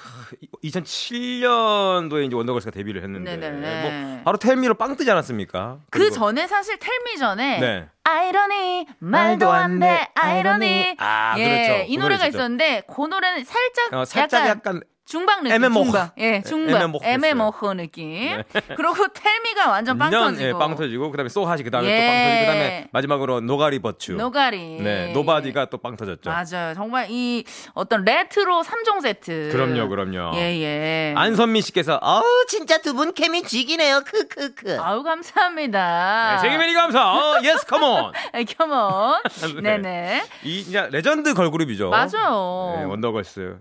2007년도에 0.64 2.26
이제 2.26 2.36
원더걸스가 2.36 2.72
데뷔를 2.72 3.04
했는데 3.04 3.38
뭐 3.50 4.22
바로 4.24 4.38
텔미로 4.38 4.76
빵 4.76 4.96
뜨지 4.96 5.10
않았습니까? 5.12 5.80
그 5.90 6.10
전에 6.12 6.48
사실 6.48 6.78
Tell 6.80 7.05
Me 7.05 7.18
전에 7.18 7.60
네. 7.60 7.88
아이러니 8.04 8.88
말도 9.00 9.50
안 9.52 9.80
돼 9.80 10.10
아이러니 10.16 10.96
아 11.00 11.36
예, 11.38 11.66
그렇죠. 11.66 11.84
이 11.88 11.98
노래가 11.98 12.28
있었는데 12.28 12.84
그 12.88 13.02
노래는 13.06 13.44
살짝 13.44 13.94
어, 13.94 14.06
살짝 14.06 14.42
약간, 14.48 14.58
약간 14.58 14.82
중박 15.12 15.44
느낌. 15.44 15.52
애매모호. 15.56 15.84
중박. 15.84 16.14
예, 16.20 16.42
중박. 16.42 16.92
애매모호 17.04 17.74
느낌. 17.74 18.38
네. 18.38 18.44
그리고 18.78 18.96
Tell 19.14 19.42
Me가 19.42 19.70
완전 19.70 19.98
빵 19.98 20.10
터지고. 20.10 20.42
예, 20.48 20.54
빵 20.54 20.74
터지고 20.78 21.12
그다음에 21.12 21.28
소하시 21.28 21.64
그다음에 21.64 21.88
예. 21.90 22.00
또빵 22.00 22.16
터지고 22.16 22.40
그다음에 22.46 22.88
마지막으로 22.94 23.42
Nobody 23.42 23.80
but 23.80 24.14
you. 24.14 24.30
Nobody. 24.30 24.58
네, 24.82 25.12
Nobody가 25.14 25.66
또 25.66 25.80
빵 25.80 25.98
터졌죠. 25.98 26.30
맞아요. 26.30 26.74
정말 26.76 27.08
이 27.10 27.44
어떤 27.74 28.06
레트로 28.06 28.62
3종 28.64 29.02
세트. 29.02 29.50
그럼요, 29.52 29.90
그럼요. 29.90 30.32
예, 30.38 30.62
예. 30.62 31.14
안선미 31.18 31.62
씨께서 31.62 32.00
아우 32.02 32.24
진짜 32.48 32.78
두 32.78 32.94
분 32.94 33.14
케미 33.14 33.42
죽이네요. 33.44 34.04
크크크. 34.06 34.78
아우 34.80 35.04
감사합니다. 35.04 36.36
네, 36.36 36.42
세계메리 36.42 36.74
감사. 36.74 37.12
어, 37.14 37.40
Yes, 37.44 37.66
come 37.66 37.92
on. 37.92 38.12
Come 38.58 38.95
on. 38.95 39.22
네, 39.62 39.78
네. 39.78 40.24
이 40.44 40.60
이제 40.62 40.88
레전드 40.92 41.34
걸그룹이죠. 41.34 41.90
맞아요. 41.90 42.76
네, 42.78 42.84
원더걸스. 42.86 43.58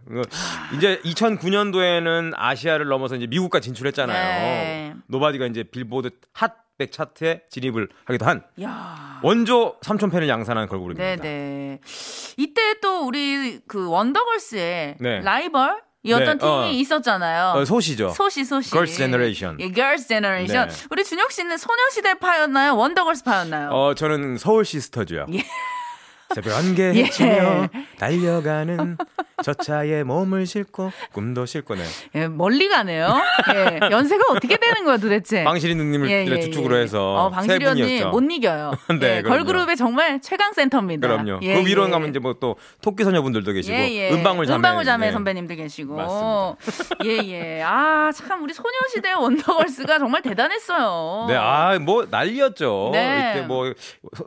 이제 0.76 1.00
2000 1.04 1.38
2009년도에는 1.40 2.32
아시아를 2.37 2.87
넘어서 2.87 3.16
이제 3.16 3.26
미국까지 3.26 3.66
진출했잖아요. 3.66 4.40
네. 4.40 4.94
Nobody가 5.07 5.47
이제 5.47 5.62
빌보드 5.64 6.11
핫백 6.32 6.92
차트에 6.92 7.42
진입을 7.50 7.88
하기도 8.04 8.26
한 8.26 8.42
야. 8.62 9.20
원조 9.23 9.76
삼촌 9.82 10.11
팬을 10.11 10.28
양산한 10.28 10.68
걸그룹입니다. 10.68 11.23
네네. 11.23 11.80
이때 12.37 12.75
또 12.80 13.06
우리 13.06 13.61
그 13.66 13.88
원더걸스의 13.88 14.97
네. 15.00 15.20
라이벌 15.20 15.82
이 16.02 16.14
어떤 16.14 16.38
네, 16.38 16.47
팀이 16.47 16.50
어. 16.50 16.70
있었잖아요. 16.70 17.61
어, 17.61 17.64
소시죠. 17.66 18.09
소시 18.11 18.42
소시. 18.44 18.70
Girls 18.70 18.97
Generation. 18.97 19.59
예, 19.61 19.70
Girls 19.70 20.09
Generation. 20.09 20.68
네. 20.70 20.87
우리 20.90 21.04
준혁 21.04 21.30
씨는 21.30 21.59
소녀시대 21.59 22.14
파였나요? 22.14 22.75
원더걸스 22.75 23.23
파였나요? 23.25 23.68
어, 23.68 23.94
저는 23.94 24.38
서울 24.38 24.64
시스터즈요. 24.64 25.26
예. 25.35 25.44
새벽 26.34 26.56
안개 26.56 26.92
예. 27.22 27.68
달려가는 27.99 28.96
저 29.42 29.54
차에 29.54 30.02
몸을 30.02 30.46
싣고 30.46 30.92
꿈도 31.12 31.46
싣고네. 31.46 31.82
예, 32.14 32.28
멀리 32.28 32.68
가네요. 32.68 33.20
예, 33.54 33.80
연세가 33.90 34.25
어떻게 34.30 34.56
되는 34.58 34.84
거야 34.84 34.99
도대체? 34.99 35.44
방실이 35.44 35.75
누님을 35.76 36.10
예, 36.10 36.26
예, 36.26 36.40
주축으로 36.40 36.76
예. 36.76 36.82
해서 36.82 37.14
어, 37.14 37.30
방실이 37.30 37.64
언니 37.66 38.04
못 38.04 38.20
이겨요. 38.20 38.72
네, 39.00 39.18
예, 39.18 39.22
걸그룹의 39.22 39.76
정말 39.76 40.20
최강 40.20 40.52
센터입니다. 40.52 41.08
그럼요. 41.08 41.38
예, 41.42 41.54
그 41.54 41.66
위로 41.66 41.87
예. 41.87 41.90
가면 41.90 42.10
이제 42.10 42.18
뭐 42.18 42.30
또 42.40 42.56
토끼 42.80 43.04
소녀분들도 43.04 43.52
계시고 43.52 43.76
은방울 43.76 44.46
자매, 44.46 44.56
은방울 44.56 44.84
자매 44.84 45.12
선배님도 45.12 45.54
계시고. 45.56 45.94
맞습니다. 45.94 47.04
예, 47.04 47.18
예. 47.58 47.62
아, 47.62 48.10
참 48.14 48.42
우리 48.42 48.54
소녀시대 48.54 49.12
원더걸스가 49.12 49.99
정말 49.99 50.22
대단했어요. 50.22 51.26
네, 51.28 51.37
아, 51.37 51.78
뭐 51.78 52.06
난리였죠. 52.10 52.90
네. 52.92 53.32
이때 53.37 53.46
뭐 53.46 53.72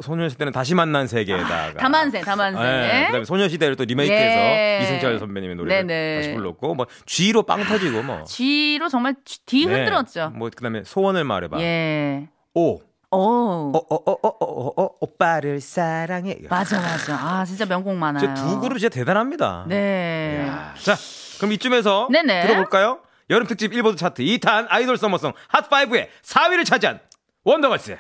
소녀시대는 0.02 0.54
다시 0.54 0.76
만난 0.76 1.08
세계에다가 1.08 1.74
아, 1.78 1.90
다만세, 1.94 2.22
다만세. 2.22 2.60
네, 2.60 3.06
그다음에 3.06 3.26
소녀시대를 3.26 3.76
또 3.76 3.86
리메이크해서 3.86 4.84
이승철 4.84 5.20
선배님의 5.20 5.56
노래 5.56 5.84
네네. 5.84 6.16
다시 6.18 6.34
불렀고 6.34 6.76
뭐 6.76 6.88
G로 7.06 7.44
빵 7.44 7.64
터지고 7.64 8.04
뭐 8.04 8.24
G로 8.26 8.90
정말 8.90 9.16
뒤 9.46 9.66
네. 9.66 9.74
흔들었죠. 9.74 10.32
뭐 10.36 10.50
그다음에 10.50 10.84
소원을 10.84 11.24
말해봐. 11.24 11.60
예. 11.62 12.28
오. 12.54 12.82
오. 13.12 13.72
어, 13.76 13.78
어, 13.78 13.96
어, 13.96 14.12
어, 14.12 14.28
어, 14.28 14.84
어, 14.84 14.90
오빠를 15.00 15.62
사랑해. 15.62 16.40
맞아, 16.50 16.82
맞아. 16.82 17.16
아, 17.16 17.46
진짜 17.46 17.66
명곡 17.66 17.96
많아요. 17.96 18.34
두 18.34 18.60
그룹 18.60 18.80
진짜 18.80 18.90
대단합니다. 18.94 19.66
네. 19.68 20.46
이야. 20.46 20.74
자, 20.82 20.96
그럼 21.38 21.52
이쯤에서 21.54 22.08
네네. 22.12 22.48
들어볼까요? 22.48 23.00
여름 23.30 23.46
특집 23.48 23.72
일보드 23.72 23.98
차트 23.98 24.24
2탄 24.24 24.66
아이돌 24.70 24.98
summer 24.98 25.20
song 25.20 25.34
hot 25.52 25.80
5의 25.80 26.08
4위를 26.24 26.66
차지한 26.66 27.00
원더걸스. 27.44 27.98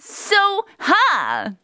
So 0.00 0.64
hot! 0.80 1.56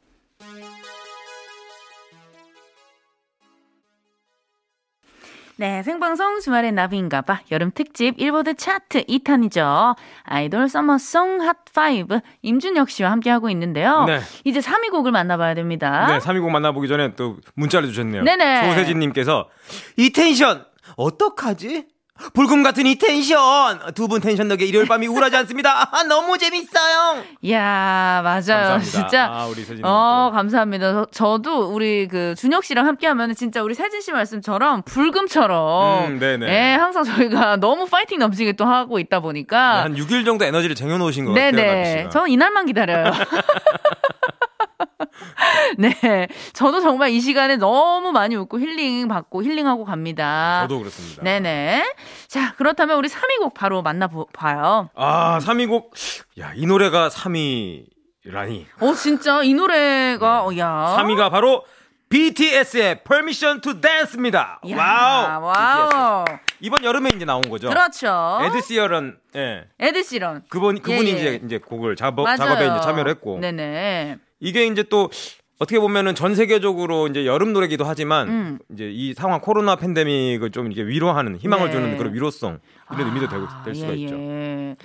네, 5.57 5.85
생방송 5.85 6.41
주말의 6.41 6.73
나비인가봐. 6.73 7.43
여름 7.53 7.71
특집 7.73 8.19
일보드 8.19 8.55
차트 8.55 9.05
2탄이죠. 9.05 9.95
아이돌 10.25 10.69
summer 10.69 11.11
song 11.11 11.39
hot 11.39 12.02
5 12.02 12.23
임준혁 12.43 12.91
씨와 12.91 13.13
함께하고 13.13 13.49
있는데요. 13.51 14.05
네. 14.05 14.19
이제 14.43 14.59
3위 14.59 14.91
곡을 14.91 15.13
만나봐야 15.13 15.55
됩니다. 15.55 16.09
네, 16.09 16.19
3위 16.19 16.41
곡 16.41 16.51
만나보기 16.51 16.89
전에 16.89 17.15
또 17.15 17.37
문자를 17.55 17.89
주셨네요. 17.89 18.25
네네. 18.25 18.71
소세진님께서 18.71 19.49
이 19.97 20.11
텐션 20.11 20.65
어떡하지? 20.97 21.87
불금 22.33 22.63
같은 22.63 22.87
이 22.87 22.97
텐션 22.97 23.81
두 23.95 24.07
분 24.07 24.21
텐션 24.21 24.47
덕에 24.49 24.65
일요일 24.65 24.87
밤이 24.87 25.07
우울하지 25.09 25.37
않습니다. 25.39 25.89
아, 25.93 26.03
너무 26.05 26.39
재밌어요. 26.39 27.25
야 27.51 28.21
맞아요. 28.23 28.43
감사합니다. 28.45 28.91
진짜. 28.91 29.25
아, 29.33 29.47
우리 29.47 29.63
세진. 29.65 29.85
어 29.85 30.31
감사합니다. 30.33 31.07
저, 31.11 31.39
도 31.39 31.73
우리 31.75 32.07
그 32.07 32.35
준혁 32.37 32.65
씨랑 32.65 32.87
함께하면 32.87 33.35
진짜 33.35 33.63
우리 33.63 33.75
세진 33.75 34.01
씨 34.01 34.13
말씀처럼 34.13 34.83
불금처럼. 34.83 36.05
음, 36.13 36.19
네네. 36.21 36.47
예, 36.49 36.75
항상 36.75 37.03
저희가 37.03 37.57
너무 37.57 37.87
파이팅 37.87 38.19
넘치게 38.21 38.53
또 38.53 38.65
하고 38.65 38.99
있다 39.01 39.19
보니까 39.21 39.83
한 39.83 39.95
6일 39.97 40.25
정도 40.25 40.45
에너지를 40.45 40.77
쟁여놓으신 40.77 41.25
것 41.25 41.33
네네. 41.33 41.51
같아요. 41.67 41.83
네네. 41.85 42.09
저는 42.11 42.31
이날만 42.31 42.67
기다려요. 42.67 43.11
네. 45.79 46.29
저도 46.53 46.81
정말 46.81 47.11
이 47.11 47.21
시간에 47.21 47.57
너무 47.57 48.13
많이 48.13 48.37
웃고 48.37 48.61
힐링 48.61 49.09
받고 49.09 49.43
힐링하고 49.43 49.85
갑니다. 49.85 50.63
저도 50.63 50.79
그렇습니다. 50.81 51.23
네네. 51.23 51.95
자, 52.29 52.55
그렇다면 52.57 52.99
우리 52.99 53.09
3위 53.09 53.39
곡 53.39 53.55
바로 53.55 53.83
만나봐요. 53.83 54.91
아, 54.95 55.39
3위 55.41 55.69
곡. 55.69 55.95
야, 56.39 56.53
이 56.55 56.67
노래가 56.67 57.09
3위라니. 57.09 58.67
어, 58.81 58.95
진짜 58.95 59.43
이 59.43 59.55
노래가, 59.55 60.47
네. 60.51 60.57
어, 60.57 60.59
야. 60.59 60.97
3위가 60.99 61.31
바로 61.31 61.65
BTS의 62.09 63.03
Permission 63.03 63.61
to 63.61 63.81
Dance입니다. 63.81 64.61
야, 64.71 64.77
wow. 64.77 65.43
Wow. 65.43 66.25
BTS. 66.25 66.45
이번 66.61 66.85
여름에 66.85 67.11
이제 67.15 67.25
나온 67.25 67.43
거죠. 67.43 67.69
그렇죠. 67.69 68.39
에드 68.43 68.61
시어런, 68.61 69.19
예. 69.35 69.65
에드 69.81 70.03
시런. 70.03 70.45
그분 70.49 70.81
그분이 70.81 71.11
예, 71.11 71.13
예. 71.13 71.17
이제 71.19 71.41
이제 71.45 71.59
곡을 71.59 71.97
작업 71.97 72.25
작업에 72.37 72.67
이제 72.67 72.81
참여를 72.83 73.11
했고. 73.11 73.39
네네. 73.41 74.19
이게 74.45 74.67
이제 74.67 74.83
또 74.83 75.11
어떻게 75.59 75.81
보면은 75.81 76.15
전 76.15 76.35
세계적으로 76.35 77.09
이제 77.09 77.25
여름 77.25 77.53
노래기도 77.53 77.85
하지만 77.85 78.29
음. 78.29 78.59
이제 78.73 78.91
이 78.93 79.15
상황 79.15 79.41
코로나 79.41 79.77
팬데믹을 79.77 80.51
좀 80.51 80.71
이게 80.71 80.83
위로하는 80.83 81.37
희망을 81.37 81.69
네. 81.69 81.73
주는 81.73 81.97
그런 81.97 82.13
위로성 82.13 82.59
이런 82.93 83.03
아, 83.03 83.07
의미도 83.07 83.29
되고 83.29 83.47
될 83.65 83.75
수가 83.75 83.93
예, 83.93 83.95
있죠. 83.95 84.15
예. 84.17 84.77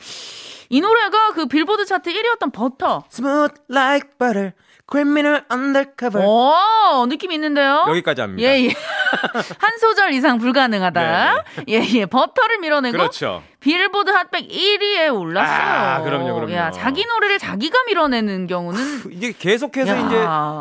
이 0.70 0.82
노래가 0.82 1.34
그 1.34 1.48
빌보드 1.48 1.86
차트 1.86 2.12
1위였던 2.12 2.54
버터. 2.54 3.04
Smooth 3.12 3.56
like 3.70 4.12
butter. 4.18 4.54
Criminal 4.90 5.42
undercover. 5.52 6.26
오, 6.26 7.06
느낌 7.08 7.32
있는데요? 7.32 7.86
여기까지 7.90 8.22
합니다. 8.22 8.48
예, 8.50 8.66
예. 8.66 8.68
한 9.60 9.78
소절 9.80 10.12
이상 10.14 10.38
불가능하다. 10.40 11.02
네. 11.02 11.64
예, 11.70 12.00
예. 12.00 12.06
버터를 12.06 12.60
밀어내고. 12.60 12.98
그렇죠. 12.98 13.44
빌보드 13.60 14.10
Hot백 14.10 14.48
1위에 14.48 15.14
올랐어요. 15.14 15.58
아, 15.58 16.02
그럼요, 16.02 16.34
그럼요. 16.34 16.54
야, 16.54 16.72
자기 16.72 17.06
노래를 17.06 17.40
자기가 17.40 17.78
밀어내는 17.88 18.48
경우는. 18.48 18.80
이게 19.12 19.34
계속해서 19.38 19.92
야. 19.98 20.06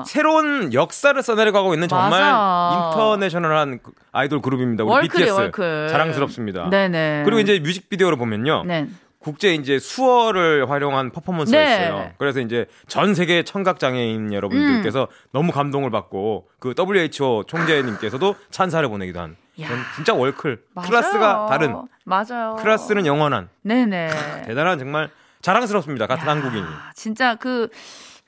이제 0.04 0.12
새로운 0.12 0.72
역사를 0.74 1.20
써내려가고 1.22 1.74
있는 1.74 1.88
정말 1.88 2.20
맞아. 2.20 2.90
인터내셔널한 2.90 3.78
아이돌 4.12 4.42
그룹입니다. 4.42 4.84
우리 4.84 4.92
월클이, 4.92 5.24
BTS. 5.24 5.32
월클. 5.32 5.88
자랑스럽습니다. 5.90 6.70
네네. 6.70 7.22
그리고 7.24 7.40
이제 7.40 7.60
뮤직비디오를 7.60 8.18
보면요. 8.18 8.64
네. 8.66 8.88
국제 9.18 9.52
이제 9.54 9.78
수어를 9.78 10.70
활용한 10.70 11.10
퍼포먼스가 11.10 11.58
네. 11.58 11.74
있어요. 11.74 12.10
그래서 12.18 12.40
이제 12.40 12.66
전 12.86 13.14
세계 13.14 13.42
청각 13.42 13.78
장애인 13.78 14.32
여러분들께서 14.32 15.02
음. 15.10 15.28
너무 15.32 15.52
감동을 15.52 15.90
받고 15.90 16.48
그 16.60 16.74
WHO 16.78 17.44
총재님께서도 17.46 18.36
찬사를 18.50 18.88
보내기도 18.88 19.20
한. 19.20 19.36
전 19.60 19.76
진짜 19.96 20.14
월클 20.14 20.62
맞아요. 20.72 20.88
클래스가 20.88 21.46
다른. 21.46 21.82
맞아요. 22.04 22.56
클래스는 22.60 23.06
영원한. 23.06 23.48
네네. 23.62 24.10
대단한 24.46 24.78
정말 24.78 25.10
자랑스럽습니다. 25.42 26.06
같은 26.06 26.26
야, 26.28 26.30
한국인이. 26.30 26.66
진짜 26.94 27.34
그 27.34 27.68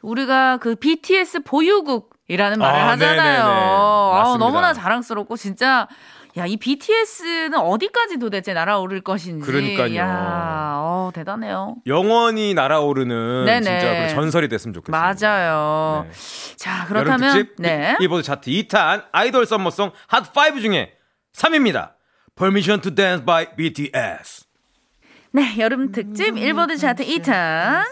우리가 0.02 0.56
그 0.56 0.74
BTS 0.74 1.44
보유국 1.44 2.10
이라는 2.26 2.58
말을 2.58 2.80
아, 2.80 2.88
하잖아요. 2.90 3.42
아, 3.44 4.36
너무나 4.38 4.72
자랑스럽고 4.72 5.36
진짜 5.36 5.88
야, 6.36 6.46
이 6.46 6.56
BTS는 6.56 7.54
어디까지 7.58 8.18
도대체 8.18 8.52
날아오를 8.52 9.00
것인지. 9.00 9.44
그러니까요. 9.44 9.96
야, 9.96 10.74
어, 10.76 11.10
대단해요. 11.12 11.76
영원히 11.86 12.54
날아오르는 12.54 13.44
네네. 13.46 13.60
진짜 13.80 14.08
전설이 14.14 14.48
됐으면 14.48 14.74
좋겠습니다. 14.74 14.98
맞아요. 14.98 16.06
네. 16.08 16.56
자, 16.56 16.84
그렇다면 16.86 17.32
특집 17.32 17.54
네. 17.58 17.96
일본 18.00 18.22
차트 18.22 18.50
2탄 18.50 19.06
아이돌 19.12 19.46
썸머송 19.46 19.92
핫5 20.08 20.60
중에 20.60 20.92
3위입니다. 21.34 21.94
Permission 22.36 22.80
to 22.80 22.94
Dance 22.94 23.24
by 23.24 23.56
BTS. 23.56 24.46
네, 25.32 25.56
여름 25.58 25.92
특집 25.92 26.36
일보드 26.36 26.76
차트 26.76 27.04
2탄. 27.04 27.84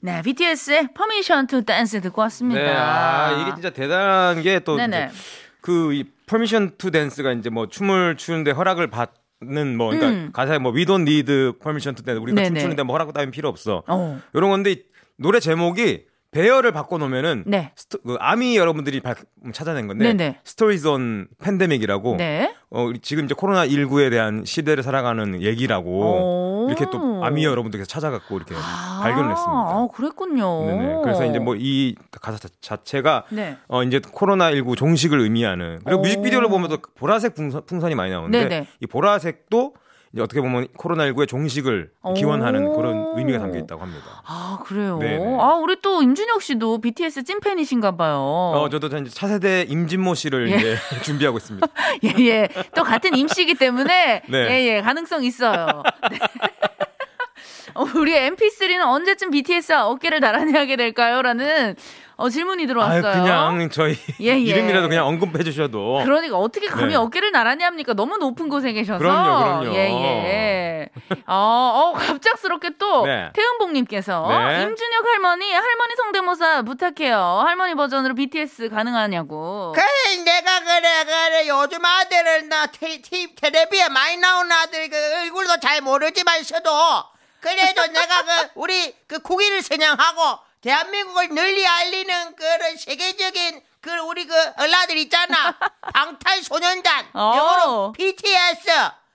네, 0.00 0.20
BTS의 0.22 0.88
Permission 0.94 1.46
to 1.46 1.62
Dance 1.62 2.00
듣고 2.00 2.20
왔습니다. 2.22 2.60
네, 2.60 2.72
아, 2.76 3.32
이게 3.40 3.54
진짜 3.54 3.70
대단한 3.70 4.42
게또 4.42 4.76
그 5.60 6.04
Permission 6.26 6.72
to 6.78 6.90
Dance가 6.90 7.32
이제 7.32 7.50
뭐 7.50 7.68
춤을 7.68 8.16
추는데 8.16 8.50
허락을 8.52 8.88
받는 8.88 9.76
뭐 9.76 9.90
그러니까 9.90 10.08
음. 10.08 10.30
가사에 10.32 10.58
뭐 10.58 10.72
we 10.72 10.84
don't 10.84 11.02
need 11.02 11.26
permission 11.60 11.94
to 11.94 12.04
dance 12.04 12.22
우리가 12.22 12.36
네네. 12.36 12.48
춤추는데 12.48 12.82
뭐 12.82 12.94
허락 12.94 13.12
따윈 13.12 13.30
필요 13.30 13.48
없어. 13.48 13.82
어. 13.86 14.20
이런 14.32 14.50
건데 14.50 14.76
노래 15.16 15.40
제목이 15.40 16.06
배열을 16.34 16.72
바꿔놓으면은 16.72 17.44
네. 17.46 17.70
스토, 17.76 17.98
그 18.02 18.16
아미 18.18 18.56
여러분들이 18.56 19.00
발, 19.00 19.14
찾아낸 19.52 19.86
건데 19.86 20.12
네네. 20.12 20.40
Stories 20.42 20.88
on 20.88 21.28
Pandemic이라고 21.40 22.16
네. 22.16 22.52
어, 22.70 22.90
지금 23.00 23.24
이제 23.24 23.34
코로나 23.34 23.64
19에 23.64 24.10
대한 24.10 24.44
시대를 24.44 24.82
살아가는 24.82 25.40
얘기라고 25.40 25.92
이렇게 26.68 26.86
또 26.90 27.24
아미 27.24 27.44
여러분들께서 27.44 27.88
찾아갖고 27.88 28.36
이렇게 28.36 28.54
아~ 28.54 29.00
발견을 29.02 29.30
했습니다. 29.30 29.52
아, 29.52 29.88
그랬군요. 29.94 30.66
네네. 30.66 31.00
그래서 31.02 31.24
이제 31.24 31.38
뭐 31.38 31.54
이 31.56 31.94
가사 32.20 32.48
자체가 32.60 33.24
네. 33.30 33.56
어 33.68 33.82
이제 33.82 34.00
코로나 34.12 34.52
19 34.52 34.76
종식을 34.76 35.18
의미하는 35.20 35.80
그리고 35.84 36.02
뮤직비디오를 36.02 36.48
보면 36.48 36.68
또 36.68 36.78
보라색 36.94 37.34
풍선, 37.34 37.64
풍선이 37.64 37.94
많이 37.94 38.10
나오는데 38.10 38.48
네네. 38.48 38.66
이 38.80 38.86
보라색도 38.86 39.74
이제 40.14 40.22
어떻게 40.22 40.40
보면 40.40 40.68
코로나19의 40.78 41.26
종식을 41.26 41.90
기원하는 42.16 42.72
그런 42.72 43.14
의미가 43.16 43.40
담겨 43.40 43.58
있다고 43.58 43.82
합니다. 43.82 44.22
아, 44.24 44.60
그래요? 44.64 44.98
네네. 44.98 45.38
아, 45.40 45.54
우리 45.54 45.74
또 45.82 46.02
임준혁 46.02 46.40
씨도 46.40 46.78
BTS 46.80 47.24
찐팬이신가 47.24 47.96
봐요. 47.96 48.20
어, 48.20 48.68
저도 48.70 48.96
이제 48.96 49.10
차세대 49.10 49.62
임진모 49.62 50.14
씨를 50.14 50.52
예. 50.52 50.56
이제 50.56 50.76
준비하고 51.02 51.38
있습니다. 51.38 51.66
예, 52.04 52.24
예. 52.26 52.48
또 52.76 52.84
같은 52.84 53.16
임씨이기 53.16 53.54
때문에 53.54 54.22
네. 54.30 54.38
예, 54.50 54.76
예. 54.76 54.82
가능성 54.82 55.24
있어요. 55.24 55.82
네. 56.08 56.18
어, 57.74 57.84
우리 57.96 58.12
MP3는 58.12 58.86
언제쯤 58.86 59.30
BTS와 59.30 59.88
어깨를 59.88 60.20
나란히 60.20 60.52
하게 60.52 60.76
될까요? 60.76 61.22
라는 61.22 61.74
어, 62.16 62.28
질문이 62.28 62.66
들어왔어요. 62.66 63.06
아유, 63.06 63.22
그냥 63.22 63.70
저희 63.70 63.96
예, 64.20 64.28
예. 64.28 64.38
이름이라도 64.38 64.88
그냥 64.88 65.06
언급해 65.06 65.42
주셔도. 65.42 66.00
그러니까 66.04 66.36
어떻게 66.38 66.66
감히 66.66 66.88
네. 66.88 66.94
어깨를 66.94 67.32
나란히 67.32 67.64
합니까? 67.64 67.94
너무 67.94 68.16
높은 68.18 68.48
곳에 68.48 68.72
계셔서. 68.72 68.98
그럼요, 68.98 69.60
그럼요. 69.60 69.76
예, 69.76 69.80
예. 69.80 70.88
어, 71.26 71.34
어 71.34 71.92
갑작스럽게 71.92 72.70
또 72.78 73.06
네. 73.06 73.30
태은봉님께서 73.34 74.26
네. 74.28 74.62
임준혁 74.62 75.06
할머니 75.06 75.52
할머니 75.52 75.96
성대모사 75.96 76.62
부탁해요. 76.62 77.42
할머니 77.44 77.74
버전으로 77.74 78.14
BTS 78.14 78.68
가능하냐고. 78.68 79.72
그래, 79.74 80.22
내가 80.24 80.60
그래, 80.60 81.04
그래. 81.04 81.48
요즘 81.48 81.84
아들은 81.84 82.48
나 82.48 82.66
티, 82.66 83.02
티, 83.02 83.34
텔레비에 83.34 83.88
많이 83.88 84.16
나온 84.18 84.50
아들 84.50 84.88
그 84.88 84.96
얼굴도 85.22 85.58
잘 85.60 85.80
모르지만서도 85.80 86.70
그래도 87.40 87.86
내가 87.92 88.22
그 88.22 88.48
우리 88.54 88.94
그 89.06 89.18
국위를 89.18 89.62
선양하고 89.62 90.38
대한민국을 90.64 91.28
널리 91.34 91.66
알리는 91.66 92.34
그런 92.36 92.76
세계적인 92.76 93.62
그 93.82 93.90
우리 93.98 94.26
그 94.26 94.34
얼라들 94.56 94.96
있잖아. 94.96 95.54
방탄소년단. 95.92 97.10
어. 97.12 97.32
영어로 97.36 97.92
BTS. 97.92 98.70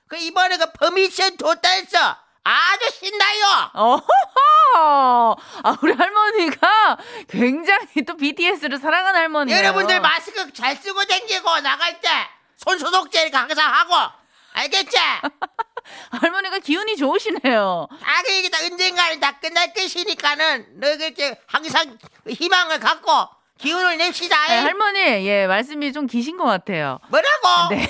그 0.07 0.17
이번에 0.17 0.57
그 0.57 0.71
Permission 0.73 1.37
to 1.37 1.55
Dance 1.55 1.97
아주 2.43 2.91
신나요. 2.99 3.71
어허허. 3.73 4.05
아, 5.63 5.77
우리 5.81 5.93
할머니가 5.93 6.97
굉장히 7.27 8.05
또 8.07 8.15
BTS를 8.15 8.77
사랑하는 8.77 9.19
할머니예요. 9.19 9.59
여러분들 9.59 9.99
마스크 9.99 10.53
잘 10.53 10.75
쓰고 10.75 11.03
다니고 11.05 11.59
나갈 11.61 11.99
때 11.99 12.09
손 12.59 12.77
소독제 12.77 13.29
항상 13.31 13.73
하고 13.73 13.95
알겠지? 14.53 14.97
할머니가 16.11 16.59
기운이 16.59 16.97
좋으시네요. 16.97 17.87
아, 17.89 18.21
이게 18.29 18.49
다 18.49 18.57
언젠가는 18.63 19.19
다 19.19 19.39
끝날 19.39 19.73
것이니까는 19.73 20.79
너 20.79 20.97
그렇게 20.97 21.39
항상 21.47 21.97
희망을 22.27 22.79
갖고 22.79 23.11
기운을 23.59 23.97
냅시다. 23.97 24.47
네, 24.47 24.59
할머니, 24.59 24.99
예, 24.99 25.45
말씀이 25.47 25.91
좀 25.91 26.07
기신 26.07 26.37
것 26.37 26.45
같아요. 26.45 26.99
뭐라고? 27.09 27.75
네. 27.75 27.87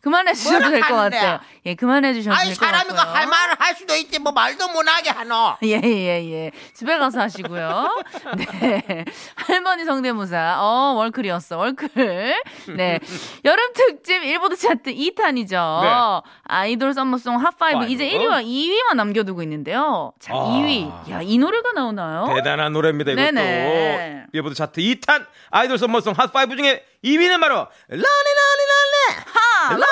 그만해 0.00 0.34
주셔도 0.34 0.70
될 0.70 0.80
것 0.80 0.94
같아요. 0.94 1.40
예, 1.66 1.74
그만해 1.74 2.14
주셔도 2.14 2.36
될 2.36 2.54
것 2.54 2.60
같아요. 2.60 2.84
사람이 2.84 2.98
할 3.14 3.26
말을 3.26 3.54
할 3.58 3.74
수도 3.74 3.94
있지 3.96 4.18
뭐 4.18 4.32
말도 4.32 4.68
못하게 4.68 5.10
하노. 5.10 5.56
예, 5.64 5.80
예, 5.82 6.30
예. 6.32 6.50
집에 6.74 6.98
가서 6.98 7.20
하시고요. 7.20 8.02
네. 8.60 9.04
할머니 9.36 9.84
성대모사. 9.84 10.56
어, 10.60 10.94
월클이었어. 10.96 11.56
월클. 11.58 12.42
네. 12.76 12.98
여름 13.44 13.72
특집 13.72 14.22
일보드 14.22 14.56
차트 14.56 14.92
2탄이죠. 14.94 15.82
네. 15.82 16.30
아이돌 16.44 16.92
summer 16.94 17.20
song 17.20 17.38
Hot 17.42 17.78
5 17.78 17.90
이제 17.90 18.08
1위와 18.10 18.44
2위만 18.44 18.94
남겨두고 18.96 19.42
있는데요. 19.42 20.12
자, 20.20 20.34
아. 20.34 20.36
2위. 20.36 21.10
야, 21.10 21.20
이 21.22 21.38
노래가 21.38 21.72
나오나요? 21.72 22.26
대단한 22.34 22.72
노래입니다. 22.72 23.12
이것도. 23.12 23.24
네네. 23.32 24.24
일보드 24.32 24.54
차트 24.54 24.80
2탄 24.80 25.26
아이돌 25.50 25.78
summer 25.78 26.00
song 26.00 26.14
Hot 26.14 26.45
5 26.45 26.56
중에 26.56 26.84
2위는 27.04 27.40
바로 27.40 27.66
Rollin' 27.88 28.02
Rollin' 28.02 28.02
Rollin' 28.02 28.62
하 29.68 29.72
Rollin' 29.72 29.84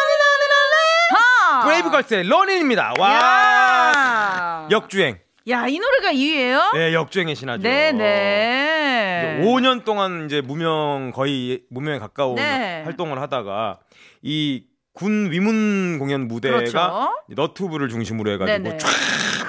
하 1.15 1.65
브레이브걸스의 1.65 2.29
Rollin'입니다. 2.29 2.95
와 2.99 4.69
역주행. 4.71 5.19
야, 5.49 5.67
이 5.67 5.79
노래가 5.79 6.13
2위예요? 6.13 6.73
네, 6.75 6.95
역주행의 6.95 7.35
신화죠. 7.35 7.63
네 7.63 7.93
네. 7.93 9.41
5년 9.43 9.85
동안 9.85 10.27
이제 10.27 10.41
무명 10.41 11.11
거의 11.13 11.63
무명에 11.69 11.99
가까운 11.99 12.37
네. 12.37 12.83
활동을 12.85 13.21
하다가 13.21 13.81
이군 14.23 15.33
위문 15.33 15.99
공연 15.99 16.29
무대가 16.29 16.59
그렇죠. 16.59 17.13
너튜브를 17.29 17.89
중심으로 17.89 18.31
해가지고 18.33 18.77
쫙 18.79 18.89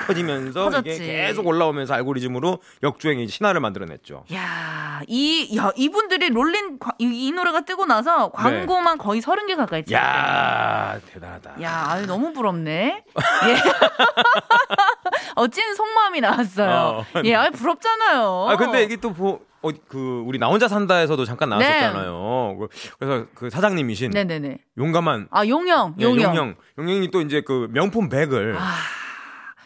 커지면서 0.05 0.79
이게 0.79 0.97
계속 0.97 1.47
올라오면서 1.47 1.93
알고리즘으로 1.95 2.59
역주행의 2.83 3.27
신화를 3.27 3.61
만들어냈죠. 3.61 4.25
야, 4.33 5.01
이, 5.07 5.57
야, 5.57 5.71
이분들이 5.75 6.29
롤린, 6.29 6.79
이, 6.99 7.27
이 7.27 7.31
노래가 7.31 7.61
뜨고 7.61 7.85
나서 7.85 8.31
광고만 8.31 8.97
네. 8.97 9.03
거의 9.03 9.21
30개 9.21 9.55
가까이 9.55 9.83
찍었어요. 9.83 10.07
야, 10.07 10.99
대단하다. 11.11 11.61
야, 11.61 11.85
아유, 11.87 12.05
너무 12.05 12.33
부럽네. 12.33 13.03
예. 13.47 13.55
어찐 15.35 15.75
속마음이 15.75 16.21
나왔어요. 16.21 16.69
어. 16.69 17.05
예, 17.23 17.35
아유, 17.35 17.51
부럽잖아요. 17.51 18.47
아, 18.49 18.57
근데 18.57 18.83
이게 18.83 18.95
또 18.97 19.13
보, 19.13 19.41
어, 19.61 19.69
그, 19.87 20.23
우리 20.25 20.37
나 20.37 20.47
혼자 20.47 20.67
산다에서도 20.67 21.23
잠깐 21.25 21.49
나왔었잖아요. 21.49 22.57
네. 22.59 22.67
그래서 22.99 23.25
그 23.33 23.49
사장님이신. 23.49 24.11
네네네. 24.11 24.57
용감한. 24.77 25.27
아, 25.31 25.45
용영, 25.45 25.95
용영. 25.99 26.17
네, 26.17 26.23
용영. 26.23 26.55
용영이 26.77 27.11
또 27.11 27.21
이제 27.21 27.41
그 27.41 27.69
명품 27.71 28.09
백을. 28.09 28.55
아. 28.57 29.02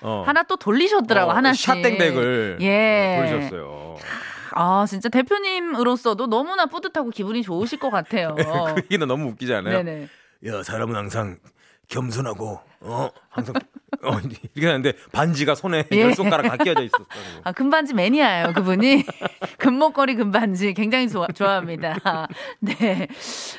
어. 0.02 0.24
하나 0.26 0.44
또 0.44 0.56
돌리셨더라고 0.56 1.32
어, 1.32 1.34
하나씩. 1.34 1.66
샷땡백을 1.66 2.58
예. 2.62 3.28
돌리셨어요. 3.30 3.98
아 4.60 4.86
진짜 4.88 5.10
대표님으로서도 5.10 6.28
너무나 6.28 6.66
뿌듯하고 6.66 7.12
기분이 7.12 7.44
좋으실 7.44 7.80
것 7.80 7.90
같아요. 7.92 8.36
그 8.76 8.82
얘기는 8.84 9.08
너무 9.08 9.30
웃기지 9.30 9.54
않아요? 9.54 9.84
네네. 9.84 10.08
야 10.48 10.64
사람은 10.64 10.96
항상 10.96 11.38
겸손하고 11.90 12.60
어 12.82 13.10
항상 13.30 13.56
어 14.04 14.18
이렇게 14.54 14.68
하는데 14.68 14.94
반지가 15.12 15.56
손에 15.56 15.86
예. 15.92 16.02
열 16.02 16.14
손가락 16.14 16.44
다 16.44 16.58
끼어져 16.58 16.84
있었어. 16.84 17.06
아 17.44 17.52
금반지 17.52 17.94
매니아예요 17.94 18.54
그분이 18.54 19.04
금목걸이 19.58 20.16
금반지 20.16 20.74
굉장히 20.74 21.08
좋아, 21.08 21.28
좋아합니다. 21.28 22.28
네. 22.60 23.08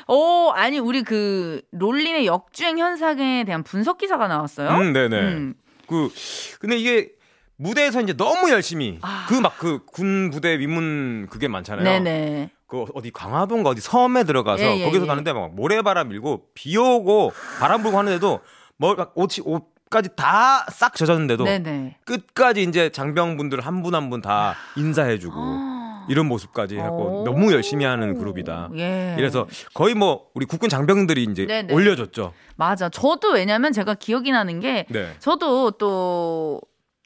오 0.07 0.51
아니 0.53 0.79
우리 0.79 1.03
그 1.03 1.61
롤린의 1.71 2.25
역주행 2.27 2.77
현상에 2.77 3.43
대한 3.45 3.63
분석 3.63 3.97
기사가 3.97 4.27
나왔어요. 4.27 4.69
음 4.69 4.93
네네. 4.93 5.19
음. 5.19 5.53
그 5.89 6.09
근데 6.59 6.77
이게 6.77 7.11
무대에서 7.57 7.99
이제 8.01 8.13
너무 8.13 8.49
열심히 8.51 8.99
아. 9.01 9.25
그막 9.27 9.57
그 9.57 9.85
군 9.85 10.29
부대 10.31 10.57
위문 10.59 11.27
그게 11.29 11.47
많잖아요. 11.47 11.83
네네. 11.83 12.51
그 12.67 12.85
어디 12.93 13.09
강화도인가 13.11 13.71
어디 13.71 13.81
섬에 13.81 14.23
들어가서 14.23 14.63
예, 14.63 14.77
예, 14.81 14.85
거기서 14.85 15.03
예. 15.03 15.07
가는데 15.07 15.33
막 15.33 15.53
모래바람 15.55 16.09
밀고 16.09 16.43
비 16.53 16.77
오고 16.77 17.33
바람 17.59 17.81
불고 17.81 17.97
하는데도 17.97 18.39
뭐막 18.77 19.11
옷이 19.15 19.43
옷 19.45 19.67
까지 19.89 20.09
다 20.15 20.67
싹 20.71 20.93
젖었는데도 20.95 21.45
네네. 21.45 21.97
끝까지 22.05 22.61
이제 22.61 22.91
장병분들 22.91 23.59
한 23.61 23.81
분 23.81 23.95
한 23.95 24.11
분 24.11 24.21
다 24.21 24.55
인사해주고 24.77 25.33
아. 25.35 25.78
이런 26.09 26.27
모습까지 26.27 26.77
하고 26.77 27.23
너무 27.25 27.53
열심히 27.53 27.85
하는 27.85 28.17
그룹이다. 28.17 28.69
예. 28.77 29.15
이래서 29.17 29.47
거의 29.73 29.93
뭐 29.95 30.25
우리 30.33 30.45
국군 30.45 30.67
장병들이 30.69 31.23
이제 31.23 31.45
네네. 31.45 31.73
올려줬죠. 31.73 32.33
맞아. 32.55 32.89
저도 32.89 33.33
왜냐면 33.33 33.71
제가 33.71 33.93
기억이 33.93 34.31
나는 34.31 34.59
게 34.59 34.85
네. 34.89 35.13
저도 35.19 35.71
또 35.71 36.59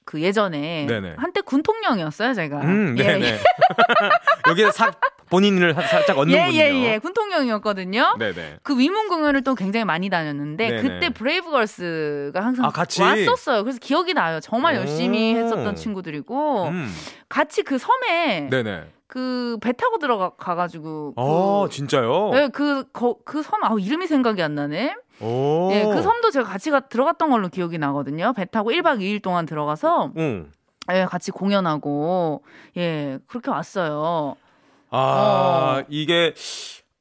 그 0.06 0.22
예전에 0.22 0.86
네네. 0.88 1.16
한때 1.18 1.42
군통령이었어요, 1.42 2.34
제가. 2.34 2.62
음, 2.62 2.96
네네. 2.96 3.26
예. 3.26 3.40
여기에 4.50 4.72
사, 4.72 4.92
본인을 5.30 5.74
살짝 5.74 6.18
얻는군요. 6.18 6.54
예, 6.54 6.58
예, 6.60 6.94
예. 6.94 7.00
군통령이었거든요. 7.00 8.16
네네. 8.20 8.58
그 8.64 8.78
위문 8.78 9.08
공연을 9.08 9.44
또 9.44 9.56
굉장히 9.56 9.86
많이 9.86 10.10
다녔는데 10.10 10.70
네네. 10.70 10.82
그때 10.82 11.10
브레이브걸스가 11.10 12.40
항상 12.44 12.66
아, 12.66 12.70
같이? 12.70 13.02
왔었어요. 13.02 13.64
그래서 13.64 13.80
기억이 13.80 14.14
나요. 14.14 14.40
정말 14.42 14.76
열심히 14.76 15.36
했었던 15.36 15.76
친구들이고 15.76 16.68
음. 16.68 16.94
같이 17.30 17.64
그 17.64 17.78
섬에 17.78 18.50
네네. 18.50 18.84
그배 19.08 19.74
타고 19.74 20.00
들어가 20.00 20.32
가지고 20.32 21.14
그, 21.16 21.22
아 21.22 21.68
진짜요? 21.70 22.32
네, 22.34 22.48
그그 22.50 23.44
섬 23.44 23.64
아 23.64 23.76
이름이 23.80 24.08
생각이 24.08 24.42
안 24.42 24.56
나네. 24.56 24.96
오. 25.24 25.70
예, 25.72 25.84
그 25.84 26.02
섬도 26.02 26.32
제가 26.32 26.48
같이 26.48 26.70
가, 26.70 26.82
들어갔던 26.82 27.30
걸로 27.30 27.48
기억이 27.48 27.78
나거든요. 27.78 28.34
배 28.34 28.46
타고 28.46 28.72
1박 28.72 29.00
2일 29.00 29.22
동안 29.22 29.46
들어가서 29.46 30.12
음. 30.18 30.52
예, 30.92 31.06
같이 31.06 31.32
공연하고 31.32 32.44
예, 32.78 33.20
그렇게 33.28 33.50
왔어요. 33.50 34.36
아, 34.90 35.80
어. 35.80 35.86
이게 35.90 36.34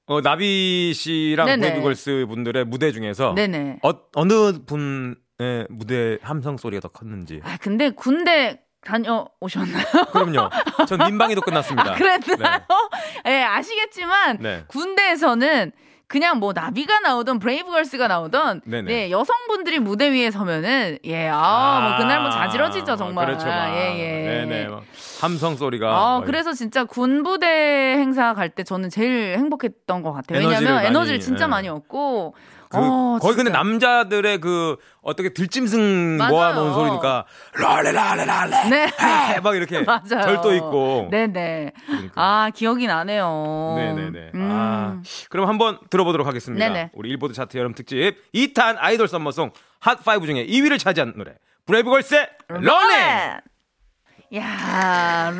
어, 0.06 0.20
나비 0.20 0.92
씨랑 0.94 1.60
브레이브걸스 1.60 2.26
분들의 2.28 2.64
무대 2.64 2.92
중에서 2.92 3.34
네네. 3.34 3.78
어, 3.82 3.90
어느 4.14 4.52
분의 4.66 5.66
무대 5.68 6.18
함성 6.22 6.56
소리가 6.56 6.80
더 6.80 6.88
컸는지. 6.88 7.40
아, 7.44 7.56
근데 7.60 7.90
군대 7.90 8.60
다녀오셨나요? 8.84 9.84
그럼요. 10.12 10.50
전 10.88 10.98
민방위도 11.06 11.40
끝났습니다. 11.42 11.92
아, 11.92 11.94
그랬나요? 11.94 12.58
네. 13.24 13.30
네, 13.30 13.44
아시겠지만 13.44 14.38
네. 14.40 14.64
군대에서는 14.66 15.72
그냥 16.12 16.40
뭐 16.40 16.52
나비가 16.52 17.00
나오던 17.00 17.38
브레이브걸스가 17.38 18.06
나오던 18.06 18.60
네 18.66 19.10
여성분들이 19.10 19.78
무대 19.78 20.10
위에 20.12 20.30
서면은 20.30 20.98
예아뭐 21.06 21.96
그날 21.96 22.20
뭐 22.20 22.30
자지러지죠 22.30 22.96
정말. 22.96 23.24
그렇죠 23.24 23.48
예예. 23.48 24.44
네네 24.44 24.68
함성 25.22 25.56
소리가 25.56 25.88
아 25.88 26.20
그래서 26.26 26.52
진짜 26.52 26.84
군부대 26.84 27.46
행사 27.96 28.34
갈 28.34 28.50
때 28.50 28.62
저는 28.62 28.90
제일 28.90 29.38
행복했던 29.38 30.02
것 30.02 30.12
같아요. 30.12 30.40
왜냐하면 30.40 30.68
에너지를, 30.72 30.86
에너지를 30.90 31.20
진짜 31.20 31.46
네. 31.46 31.50
많이 31.50 31.68
얻고 31.70 32.34
그 32.72 32.78
어, 32.78 33.18
거의 33.20 33.36
근데 33.36 33.50
남자들의 33.50 34.40
그 34.40 34.76
어떻게 35.02 35.28
들짐승 35.34 36.16
맞아요. 36.18 36.30
모아놓은 36.32 36.72
소리니까 36.74 37.26
랄레랄레랄레 37.58 38.68
네. 38.70 39.40
막 39.42 39.54
이렇게 39.56 39.80
맞아요. 39.84 40.02
절도 40.22 40.54
있고 40.54 41.08
네네 41.10 41.72
그러니까. 41.86 42.12
아 42.14 42.50
기억이 42.54 42.86
나네요 42.86 43.74
네네네 43.76 44.30
음. 44.34 44.48
아 44.50 45.02
그럼 45.28 45.48
한번 45.48 45.78
들어보도록 45.90 46.26
하겠습니다 46.26 46.66
네네. 46.66 46.90
우리 46.94 47.10
일보드 47.10 47.34
차트 47.34 47.56
여름 47.58 47.74
특집 47.74 48.16
2탄 48.34 48.76
아이돌 48.78 49.06
썸머송 49.08 49.50
핫5 49.82 50.26
중에 50.26 50.46
2위를 50.46 50.78
차지한 50.78 51.14
노래 51.16 51.34
브레이브걸스의 51.66 52.28
Rollin' 52.48 53.40
야. 54.34 55.30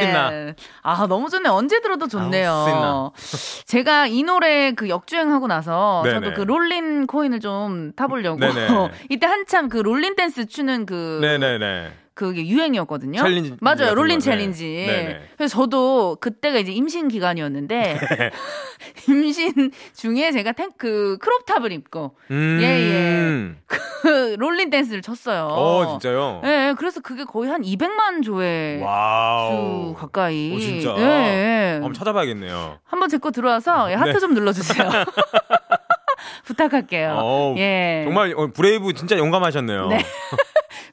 신나. 0.00 0.54
아, 0.82 1.06
너무 1.08 1.28
좋네. 1.30 1.48
언제 1.48 1.80
들어도 1.80 2.06
좋네요. 2.06 3.12
제가 3.66 4.06
이 4.06 4.22
노래 4.22 4.72
그 4.72 4.88
역주행하고 4.88 5.46
나서 5.46 6.02
네네. 6.04 6.20
저도 6.20 6.34
그 6.34 6.42
Rollin' 6.42 7.06
코인을 7.06 7.40
좀 7.40 7.92
타보려고. 7.92 8.38
이때 9.10 9.26
한참 9.26 9.68
그 9.68 9.78
Rollin' 9.78 10.14
댄스 10.16 10.46
추는 10.46 10.86
그. 10.86 11.18
네네네. 11.20 11.92
그게 12.18 12.44
유행이었거든요. 12.48 13.20
챌린지 13.20 13.54
맞아요. 13.60 13.94
Rollin' 13.94 14.18
챌린지. 14.18 14.64
네. 14.88 15.20
그래서 15.36 15.56
저도 15.56 16.16
그때가 16.20 16.58
이제 16.58 16.72
임신 16.72 17.06
기간이었는데 17.06 17.78
네. 17.78 18.30
임신 19.08 19.70
중에 19.94 20.32
제가 20.32 20.50
탱크 20.50 20.76
그 20.78 21.18
crop 21.18 21.39
top을 21.39 21.70
입고 21.70 22.16
음~ 22.32 22.58
예 22.60 22.66
예. 22.66 23.54
그 24.02 24.34
Rollin' 24.36 24.70
댄스를 24.70 25.00
췄어요. 25.00 25.46
어, 25.48 25.86
진짜요? 26.00 26.42
예. 26.44 26.48
예. 26.48 26.74
그래서 26.76 27.00
그게 27.00 27.22
거의 27.22 27.50
한 27.50 27.62
200만 27.62 28.24
조회 28.24 28.78
수 28.80 29.94
가까이. 29.96 30.54
오, 30.56 30.58
진짜. 30.58 30.94
예, 30.98 31.02
예. 31.02 31.72
한번 31.74 31.92
찾아봐야겠네요. 31.92 32.78
한번 32.84 33.08
제 33.08 33.18
거 33.18 33.30
들어와서 33.30 33.90
예, 33.92 33.94
하트 33.94 34.12
네. 34.14 34.18
좀 34.18 34.34
눌러 34.34 34.52
주세요. 34.52 34.88
부탁할게요. 36.44 37.20
오, 37.22 37.54
예. 37.58 38.02
정말 38.04 38.32
어, 38.36 38.48
brave 38.48 38.92
진짜 38.94 39.16
용감하셨네요. 39.18 39.86
네. 39.88 39.98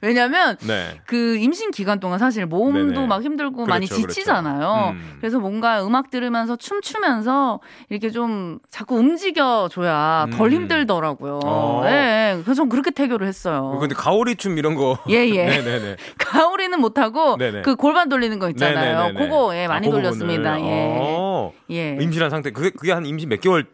왜냐면 0.02 0.56
네. 0.66 1.00
그 1.06 1.36
임신 1.36 1.70
기간 1.70 2.00
동안 2.00 2.18
사실 2.18 2.46
몸도 2.46 2.94
네네. 2.94 3.06
막 3.06 3.22
힘들고 3.22 3.56
그렇죠, 3.56 3.68
많이 3.68 3.86
그렇죠. 3.86 4.06
지치잖아요. 4.08 4.58
그렇죠. 4.58 4.90
음. 4.90 5.16
그래서 5.20 5.38
뭔가 5.38 5.84
음악 5.86 6.10
들으면서 6.10 6.56
춤추면서 6.56 7.60
이렇게 7.88 8.10
좀 8.10 8.58
자꾸 8.70 8.96
움직여 8.96 9.68
줘야 9.70 10.26
음. 10.28 10.30
덜 10.30 10.52
힘들더라고요. 10.52 11.40
어. 11.44 11.82
네. 11.84 12.40
그래서 12.44 12.54
좀 12.54 12.68
그렇게 12.68 12.90
태교를 12.90 13.26
했어요. 13.26 13.76
근데 13.80 13.94
가오리 13.94 14.36
춤 14.36 14.58
이런 14.58 14.74
거 14.74 14.98
예, 15.08 15.28
예. 15.28 15.96
가오리는 16.18 16.80
못 16.80 16.98
하고 16.98 17.36
그 17.62 17.76
골반 17.76 18.08
돌리는 18.08 18.38
거 18.38 18.48
있잖아요. 18.50 18.98
네네네네. 18.98 19.20
그거 19.20 19.56
예, 19.56 19.66
많이 19.66 19.88
아, 19.88 19.90
돌렸습니다. 19.90 20.60
예. 20.60 20.96
어. 21.00 21.52
예. 21.70 21.96
임신한 22.00 22.30
상태 22.30 22.50
그게 22.50 22.70
그게 22.70 22.92
한 22.92 23.06
임신 23.06 23.28
몇 23.28 23.40
개월 23.40 23.66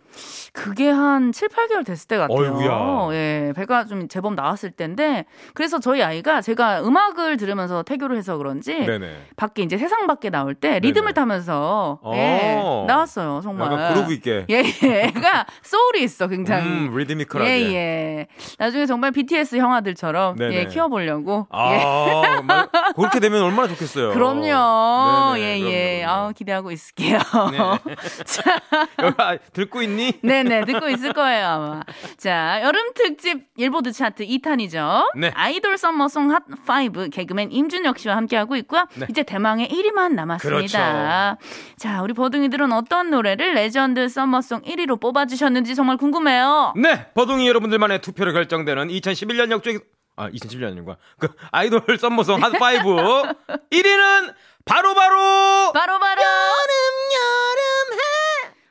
그게 0.52 0.88
한 0.90 1.32
7, 1.32 1.48
8개월 1.48 1.84
됐을 1.84 2.08
때 2.08 2.18
같아요. 2.18 2.38
어이구야. 2.38 3.08
예, 3.12 3.52
배가 3.56 3.84
좀 3.86 4.08
제법 4.08 4.34
나왔을 4.34 4.70
때인데 4.70 5.24
그래서 5.54 5.78
저희 5.80 6.02
아이가 6.02 6.40
제가 6.40 6.82
음악을 6.82 7.36
들으면서 7.36 7.82
태교를 7.82 8.16
해서 8.16 8.36
그런지 8.36 8.78
네네. 8.84 9.28
밖에 9.36 9.62
이제 9.62 9.78
세상 9.78 10.06
밖에 10.06 10.30
나올 10.30 10.54
때 10.54 10.78
리듬을 10.80 11.08
네네. 11.08 11.14
타면서 11.14 12.00
예, 12.14 12.56
어. 12.62 12.84
나왔어요. 12.86 13.40
정말. 13.42 13.72
약간 13.72 13.94
그루브 13.94 14.12
있게. 14.14 14.46
예, 14.50 14.62
예. 14.82 15.02
애가 15.04 15.46
소울이 15.62 16.02
있어 16.02 16.28
굉장히. 16.28 16.66
음, 16.66 16.96
리드미컬하게. 16.96 17.50
예, 17.50 17.74
예. 17.74 18.26
나중에 18.58 18.86
정말 18.86 19.10
BTS 19.12 19.56
형아들처럼 19.56 20.36
네네. 20.36 20.54
예, 20.54 20.64
키워보려고. 20.66 21.46
아, 21.50 21.72
예. 21.72 22.92
그렇게 22.96 23.20
되면 23.20 23.42
얼마나 23.42 23.68
좋겠어요. 23.68 24.10
그럼요. 24.12 25.34
네네, 25.34 25.60
예, 25.60 26.00
예. 26.00 26.04
아, 26.04 26.32
기대하고 26.32 26.70
있을게요. 26.70 27.18
네. 27.52 27.94
자, 28.24 28.60
여기 29.02 29.38
듣고 29.52 29.82
있니? 29.82 30.01
네. 30.22 30.42
네네, 30.42 30.64
듣고 30.64 30.88
있을 30.88 31.12
거예요, 31.12 31.46
아마. 31.46 31.82
자, 32.16 32.60
여름 32.62 32.92
특집 32.94 33.46
일보드 33.56 33.92
차트 33.92 34.26
2탄이죠. 34.26 35.12
네. 35.16 35.30
아이돌 35.34 35.78
summer 35.78 36.08
song 36.08 36.28
Hot 36.66 37.01
5 37.01 37.12
개그맨 37.12 37.52
임준혁 37.52 37.98
씨와 37.98 38.16
함께하고 38.16 38.56
있고요. 38.56 38.86
네. 38.94 39.06
이제 39.10 39.22
대망의 39.22 39.68
1위만 39.68 40.14
남았습니다. 40.14 41.38
그렇죠. 41.38 41.76
자, 41.76 42.02
우리 42.02 42.12
버둥이들은 42.12 42.72
어떤 42.72 43.10
노래를 43.10 43.54
레전드 43.54 44.08
summer 44.08 44.41
song 44.41 44.62
1위로 44.62 45.00
뽑아주셨는지 45.00 45.74
정말 45.74 45.96
궁금해요. 45.96 46.74
네, 46.76 47.06
버둥이 47.14 47.46
여러분들만의 47.48 48.00
투표로 48.00 48.32
결정되는 48.32 48.88
2011년 48.88 49.50
역주행, 49.50 49.80
아, 50.16 50.28
2011년 50.30 50.72
아닌가. 50.72 50.96
그, 51.18 51.28
아이돌 51.50 51.98
summer 51.98 52.24
song 52.24 52.40
Hot 52.40 53.12
5 53.12 53.36
1위는 53.70 54.34
바로바로 54.64 55.72
바로바로 55.72 55.98
바로 55.98 56.22
여름 56.22 56.72
해 57.10 57.51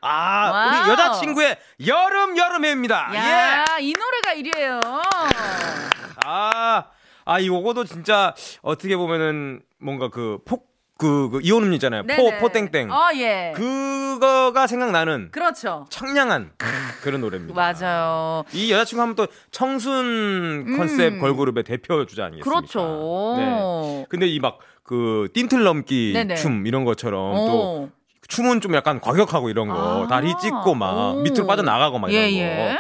아, 0.02 0.52
와우. 0.52 0.70
우리 0.84 0.92
여자친구의 0.92 1.58
여름 1.88 2.38
여름해입니다. 2.38 3.12
야, 3.16 3.66
예. 3.80 3.84
이 3.84 3.94
노래가 3.94 4.34
1위예요. 4.36 5.02
아, 6.26 6.84
아, 7.26 7.40
이거도 7.40 7.84
진짜 7.86 8.34
어떻게 8.62 8.98
보면은 8.98 9.62
뭔가 9.80 10.10
그 10.10 10.40
폭, 10.46 10.70
그, 10.98 11.30
그 11.30 11.40
이온음 11.44 11.74
있잖아요. 11.74 12.04
포, 12.04 12.32
포땡땡. 12.40 12.92
어, 12.92 13.10
예. 13.16 13.54
그거가 13.56 14.68
생각나는. 14.68 15.30
그렇죠. 15.32 15.86
청량한 15.90 16.52
그런 17.02 17.22
노래입니다. 17.22 17.54
맞아요. 17.56 18.44
이 18.54 18.72
여자친구 18.72 19.02
하면 19.02 19.16
또 19.16 19.28
청순 19.52 20.78
컨셉 20.78 21.14
음. 21.14 21.20
걸그룹의 21.22 21.64
대표 21.64 22.06
주자 22.06 22.26
아니겠습니까? 22.26 22.60
그렇죠. 22.60 23.36
네. 23.38 24.06
근데 24.10 24.28
이 24.28 24.40
막 24.40 24.58
그 24.84 25.30
띵틀 25.34 25.64
넘기 25.64 26.12
네네. 26.14 26.36
춤 26.36 26.68
이런 26.68 26.84
것처럼 26.84 27.34
오. 27.34 27.48
또 27.48 27.90
춤은 28.32 28.62
좀 28.62 28.74
약간 28.76 29.02
과격하고 29.02 29.50
이런 29.50 29.68
거 29.68 30.06
아~ 30.06 30.08
다리 30.08 30.34
찢고 30.42 30.74
막 30.74 31.18
오. 31.18 31.22
밑으로 31.22 31.46
빠져나가고 31.46 32.00
막 32.00 32.12
이런 32.12 32.32
예, 32.32 32.32
거. 32.32 32.38
예. 32.40 32.78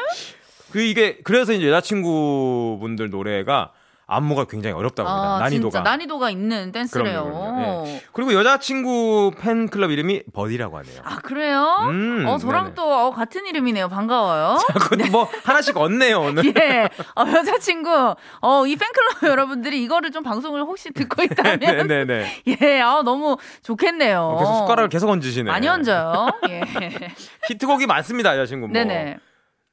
그 0.72 0.82
이게 0.82 1.18
그래서 1.26 1.52
이제 1.52 1.68
여자친구분들 1.68 3.10
노래가 3.10 3.72
안무가 4.12 4.45
굉장히 4.45 4.76
어렵다고 4.76 5.08
합니다. 5.08 5.36
아, 5.36 5.39
난이도가. 5.39 5.69
진짜 5.71 5.82
난이도가 5.89 6.30
있는 6.30 6.71
댄스래요. 6.71 7.24
그럼요, 7.24 7.84
네. 7.86 8.04
그리고 8.12 8.34
여자친구 8.34 9.32
팬클럽 9.39 9.89
이름이 9.91 10.24
버디라고 10.34 10.78
하네요. 10.80 11.02
아, 11.04 11.17
그래요? 11.21 11.78
음, 11.89 12.26
어, 12.28 12.38
저랑 12.38 12.63
네네. 12.65 12.76
또 12.76 12.93
어, 13.08 13.12
같은 13.12 13.45
이름이네요. 13.45 13.88
반가워요. 13.89 14.58
자, 14.67 14.95
네. 14.95 15.10
뭐 15.10 15.28
하나씩 15.43 15.78
얻네요, 15.78 16.19
오늘. 16.19 16.45
예. 16.58 16.89
어, 17.15 17.26
여자친구, 17.28 18.15
어, 18.41 18.67
이 18.67 18.76
팬클럽 18.76 19.24
여러분들이 19.24 19.82
이거를 19.84 20.12
좀 20.12 20.24
방송을 20.24 20.62
혹시 20.63 20.91
듣고 20.91 21.24
있다면. 21.24 21.60
네네네. 21.60 22.06
네, 22.06 22.58
예, 22.62 22.82
아, 22.82 23.02
너무 23.04 23.38
좋겠네요. 23.63 24.19
어, 24.21 24.39
계속 24.39 24.54
숟가락을 24.60 24.89
계속 24.89 25.10
얹으시네. 25.10 25.50
많이 25.50 25.67
얹어요. 25.67 26.28
예. 26.50 26.62
히트곡이 27.47 27.86
많습니다, 27.88 28.38
여자친구. 28.38 28.67
뭐. 28.67 28.74
네네. 28.74 29.17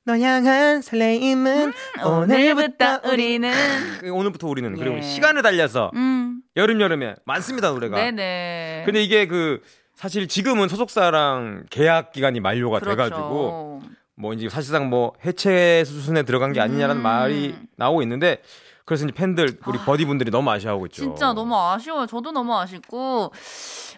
너 0.09 0.16
향한 0.18 0.81
설레임은 0.81 1.66
음, 1.66 2.03
오늘부터 2.03 3.01
우리는 3.12 3.53
그 4.01 4.09
오늘부터 4.11 4.49
우리는 4.49 4.75
예. 4.79 4.83
그리고 4.83 5.03
시간을 5.03 5.42
달려서 5.42 5.90
음. 5.97 6.40
여름 6.57 6.81
여름에 6.81 7.14
많습니다 7.27 7.68
노래가. 7.68 7.97
네네. 7.97 8.85
근데 8.87 9.03
이게 9.03 9.27
그 9.27 9.61
사실 9.94 10.27
지금은 10.27 10.68
소속사랑 10.68 11.64
계약 11.68 12.12
기간이 12.12 12.40
만료가 12.40 12.79
그렇죠. 12.79 12.97
돼가지고 12.97 13.83
뭐 14.14 14.33
이제 14.33 14.49
사실상 14.49 14.88
뭐 14.88 15.12
해체 15.27 15.85
수순에 15.85 16.23
들어간 16.23 16.55
게 16.55 16.61
아니냐라는 16.61 17.03
음. 17.03 17.03
말이 17.03 17.55
나오고 17.77 18.01
있는데 18.01 18.40
그래서 18.88 19.05
이제 19.05 19.12
팬들 19.12 19.59
우리 19.66 19.79
아, 19.79 19.85
버디분들이 19.85 20.31
너무 20.31 20.51
아쉬워하고 20.51 20.87
있죠. 20.87 21.03
진짜 21.03 21.35
너무 21.35 21.55
아쉬워요. 21.55 22.07
저도 22.07 22.33
너무 22.33 22.57
아쉽고 22.57 23.31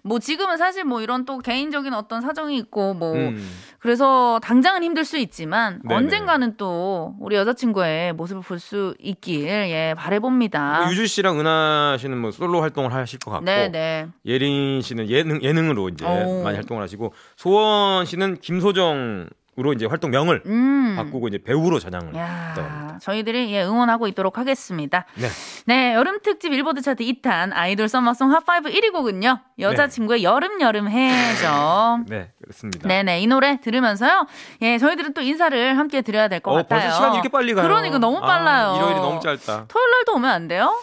뭐 0.02 0.18
지금은 0.18 0.56
사실 0.56 0.82
뭐 0.82 1.00
이런 1.00 1.24
또 1.24 1.38
개인적인 1.38 1.94
어떤 1.94 2.20
사정이 2.20 2.56
있고 2.58 2.94
뭐 2.94 3.12
음. 3.14 3.48
그래서 3.78 4.40
당장은 4.42 4.82
힘들 4.82 5.04
수 5.04 5.16
있지만 5.16 5.80
네네. 5.84 5.94
언젠가는 5.94 6.56
또 6.56 7.14
우리 7.20 7.36
여자친구의 7.36 8.14
모습을 8.14 8.42
볼 8.42 8.58
수 8.58 8.96
있길 8.98 9.46
예 9.46 9.94
바래봅니다. 9.96 10.80
뭐 10.82 10.90
유주 10.90 11.06
씨랑 11.06 11.38
은하 11.38 11.96
씨는 12.00 12.18
뭐 12.18 12.32
솔로 12.32 12.60
활동을 12.60 12.92
하실 12.92 13.20
것 13.20 13.30
같고 13.30 13.44
네네. 13.44 14.08
예린 14.26 14.82
씨는 14.82 15.08
예능 15.08 15.40
예능으로 15.40 15.90
이제 15.90 16.04
오. 16.04 16.42
많이 16.42 16.56
활동을 16.56 16.82
하시고 16.82 17.14
소원 17.36 18.06
씨는 18.06 18.38
김소정 18.40 19.28
으로 19.60 19.74
이제 19.74 19.84
활동명을 19.84 20.42
음. 20.46 20.94
바꾸고 20.96 21.28
이제 21.28 21.38
배우로 21.38 21.78
전향을 21.78 22.14
했다 22.14 22.98
저희들이 23.00 23.52
예, 23.52 23.62
응원하고 23.62 24.06
있도록 24.08 24.38
하겠습니다. 24.38 25.04
네. 25.16 25.28
네, 25.66 25.94
여름 25.94 26.20
특집 26.22 26.52
일보드 26.52 26.80
차트 26.80 27.04
2탄 27.04 27.50
아이돌 27.52 27.88
서머송 27.88 28.30
핫5 28.30 28.72
1위 28.72 28.92
곡은요. 28.92 29.38
여자친구의 29.58 30.20
네. 30.20 30.24
여름 30.24 30.60
여름 30.60 30.88
해죠. 30.88 32.04
네, 32.08 32.30
그렇습니다. 32.42 32.88
네, 32.88 33.02
네. 33.02 33.20
이 33.20 33.26
노래 33.26 33.60
들으면서요. 33.60 34.26
예, 34.62 34.78
저희들은 34.78 35.14
또 35.14 35.20
인사를 35.20 35.76
함께 35.76 36.00
드려야 36.02 36.28
될것 36.28 36.52
어, 36.52 36.56
같아요. 36.56 36.80
벌써 36.80 36.96
시간이 36.96 37.14
이렇게 37.16 37.28
빨리 37.28 37.54
가요. 37.54 37.66
그러니까 37.66 37.98
너무 37.98 38.18
아, 38.18 38.20
빨라요. 38.20 38.72
아, 38.72 38.76
일요일이 38.76 39.00
너무 39.00 39.20
짧다. 39.20 39.66
토요일 39.68 39.90
날도 39.90 40.14
오면 40.14 40.30
안 40.30 40.48
돼요? 40.48 40.74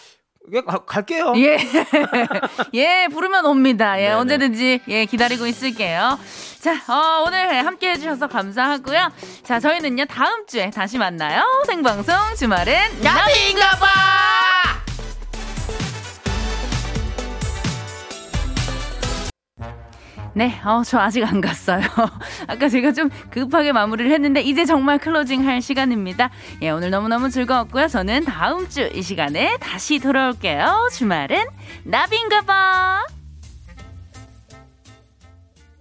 예, 0.54 0.62
가, 0.62 0.78
갈게요. 0.80 1.34
예. 1.38 1.58
예, 2.74 3.08
부르면 3.12 3.46
옵니다. 3.46 3.98
예, 4.00 4.04
네네. 4.04 4.14
언제든지 4.14 4.82
예, 4.88 5.06
기다리고 5.06 5.46
있을게요. 5.46 6.18
자, 6.62 6.74
어, 6.92 7.24
오늘 7.28 7.66
함께 7.66 7.92
해주셔서 7.92 8.28
감사하고요. 8.28 9.12
자, 9.44 9.60
저희는요, 9.60 10.06
다음 10.06 10.46
주에 10.48 10.70
다시 10.70 10.98
만나요. 10.98 11.44
생방송 11.68 12.16
주말은 12.38 12.74
야인가봐! 13.04 14.87
네, 20.38 20.54
어, 20.64 20.84
저 20.86 21.00
아직 21.00 21.24
안 21.24 21.42
갔어요. 21.42 21.82
아까 22.48 22.70
제가 22.70 22.92
좀 22.92 23.10
급하게 23.32 23.72
마무리를 23.72 24.12
했는데, 24.12 24.42
이제 24.42 24.66
정말 24.66 25.00
클로징 25.00 25.48
할 25.48 25.64
시간입니다. 25.64 26.30
예, 26.62 26.70
오늘 26.70 26.92
너무너무 26.92 27.30
즐거웠고요. 27.32 27.88
저는 27.88 28.24
다음 28.26 28.70
주 28.70 28.88
이 28.94 29.02
시간에 29.02 29.58
다시 29.60 30.00
돌아올게요. 30.00 30.90
주말은 30.94 31.44
나비인가 31.86 32.42
봐. 32.42 33.17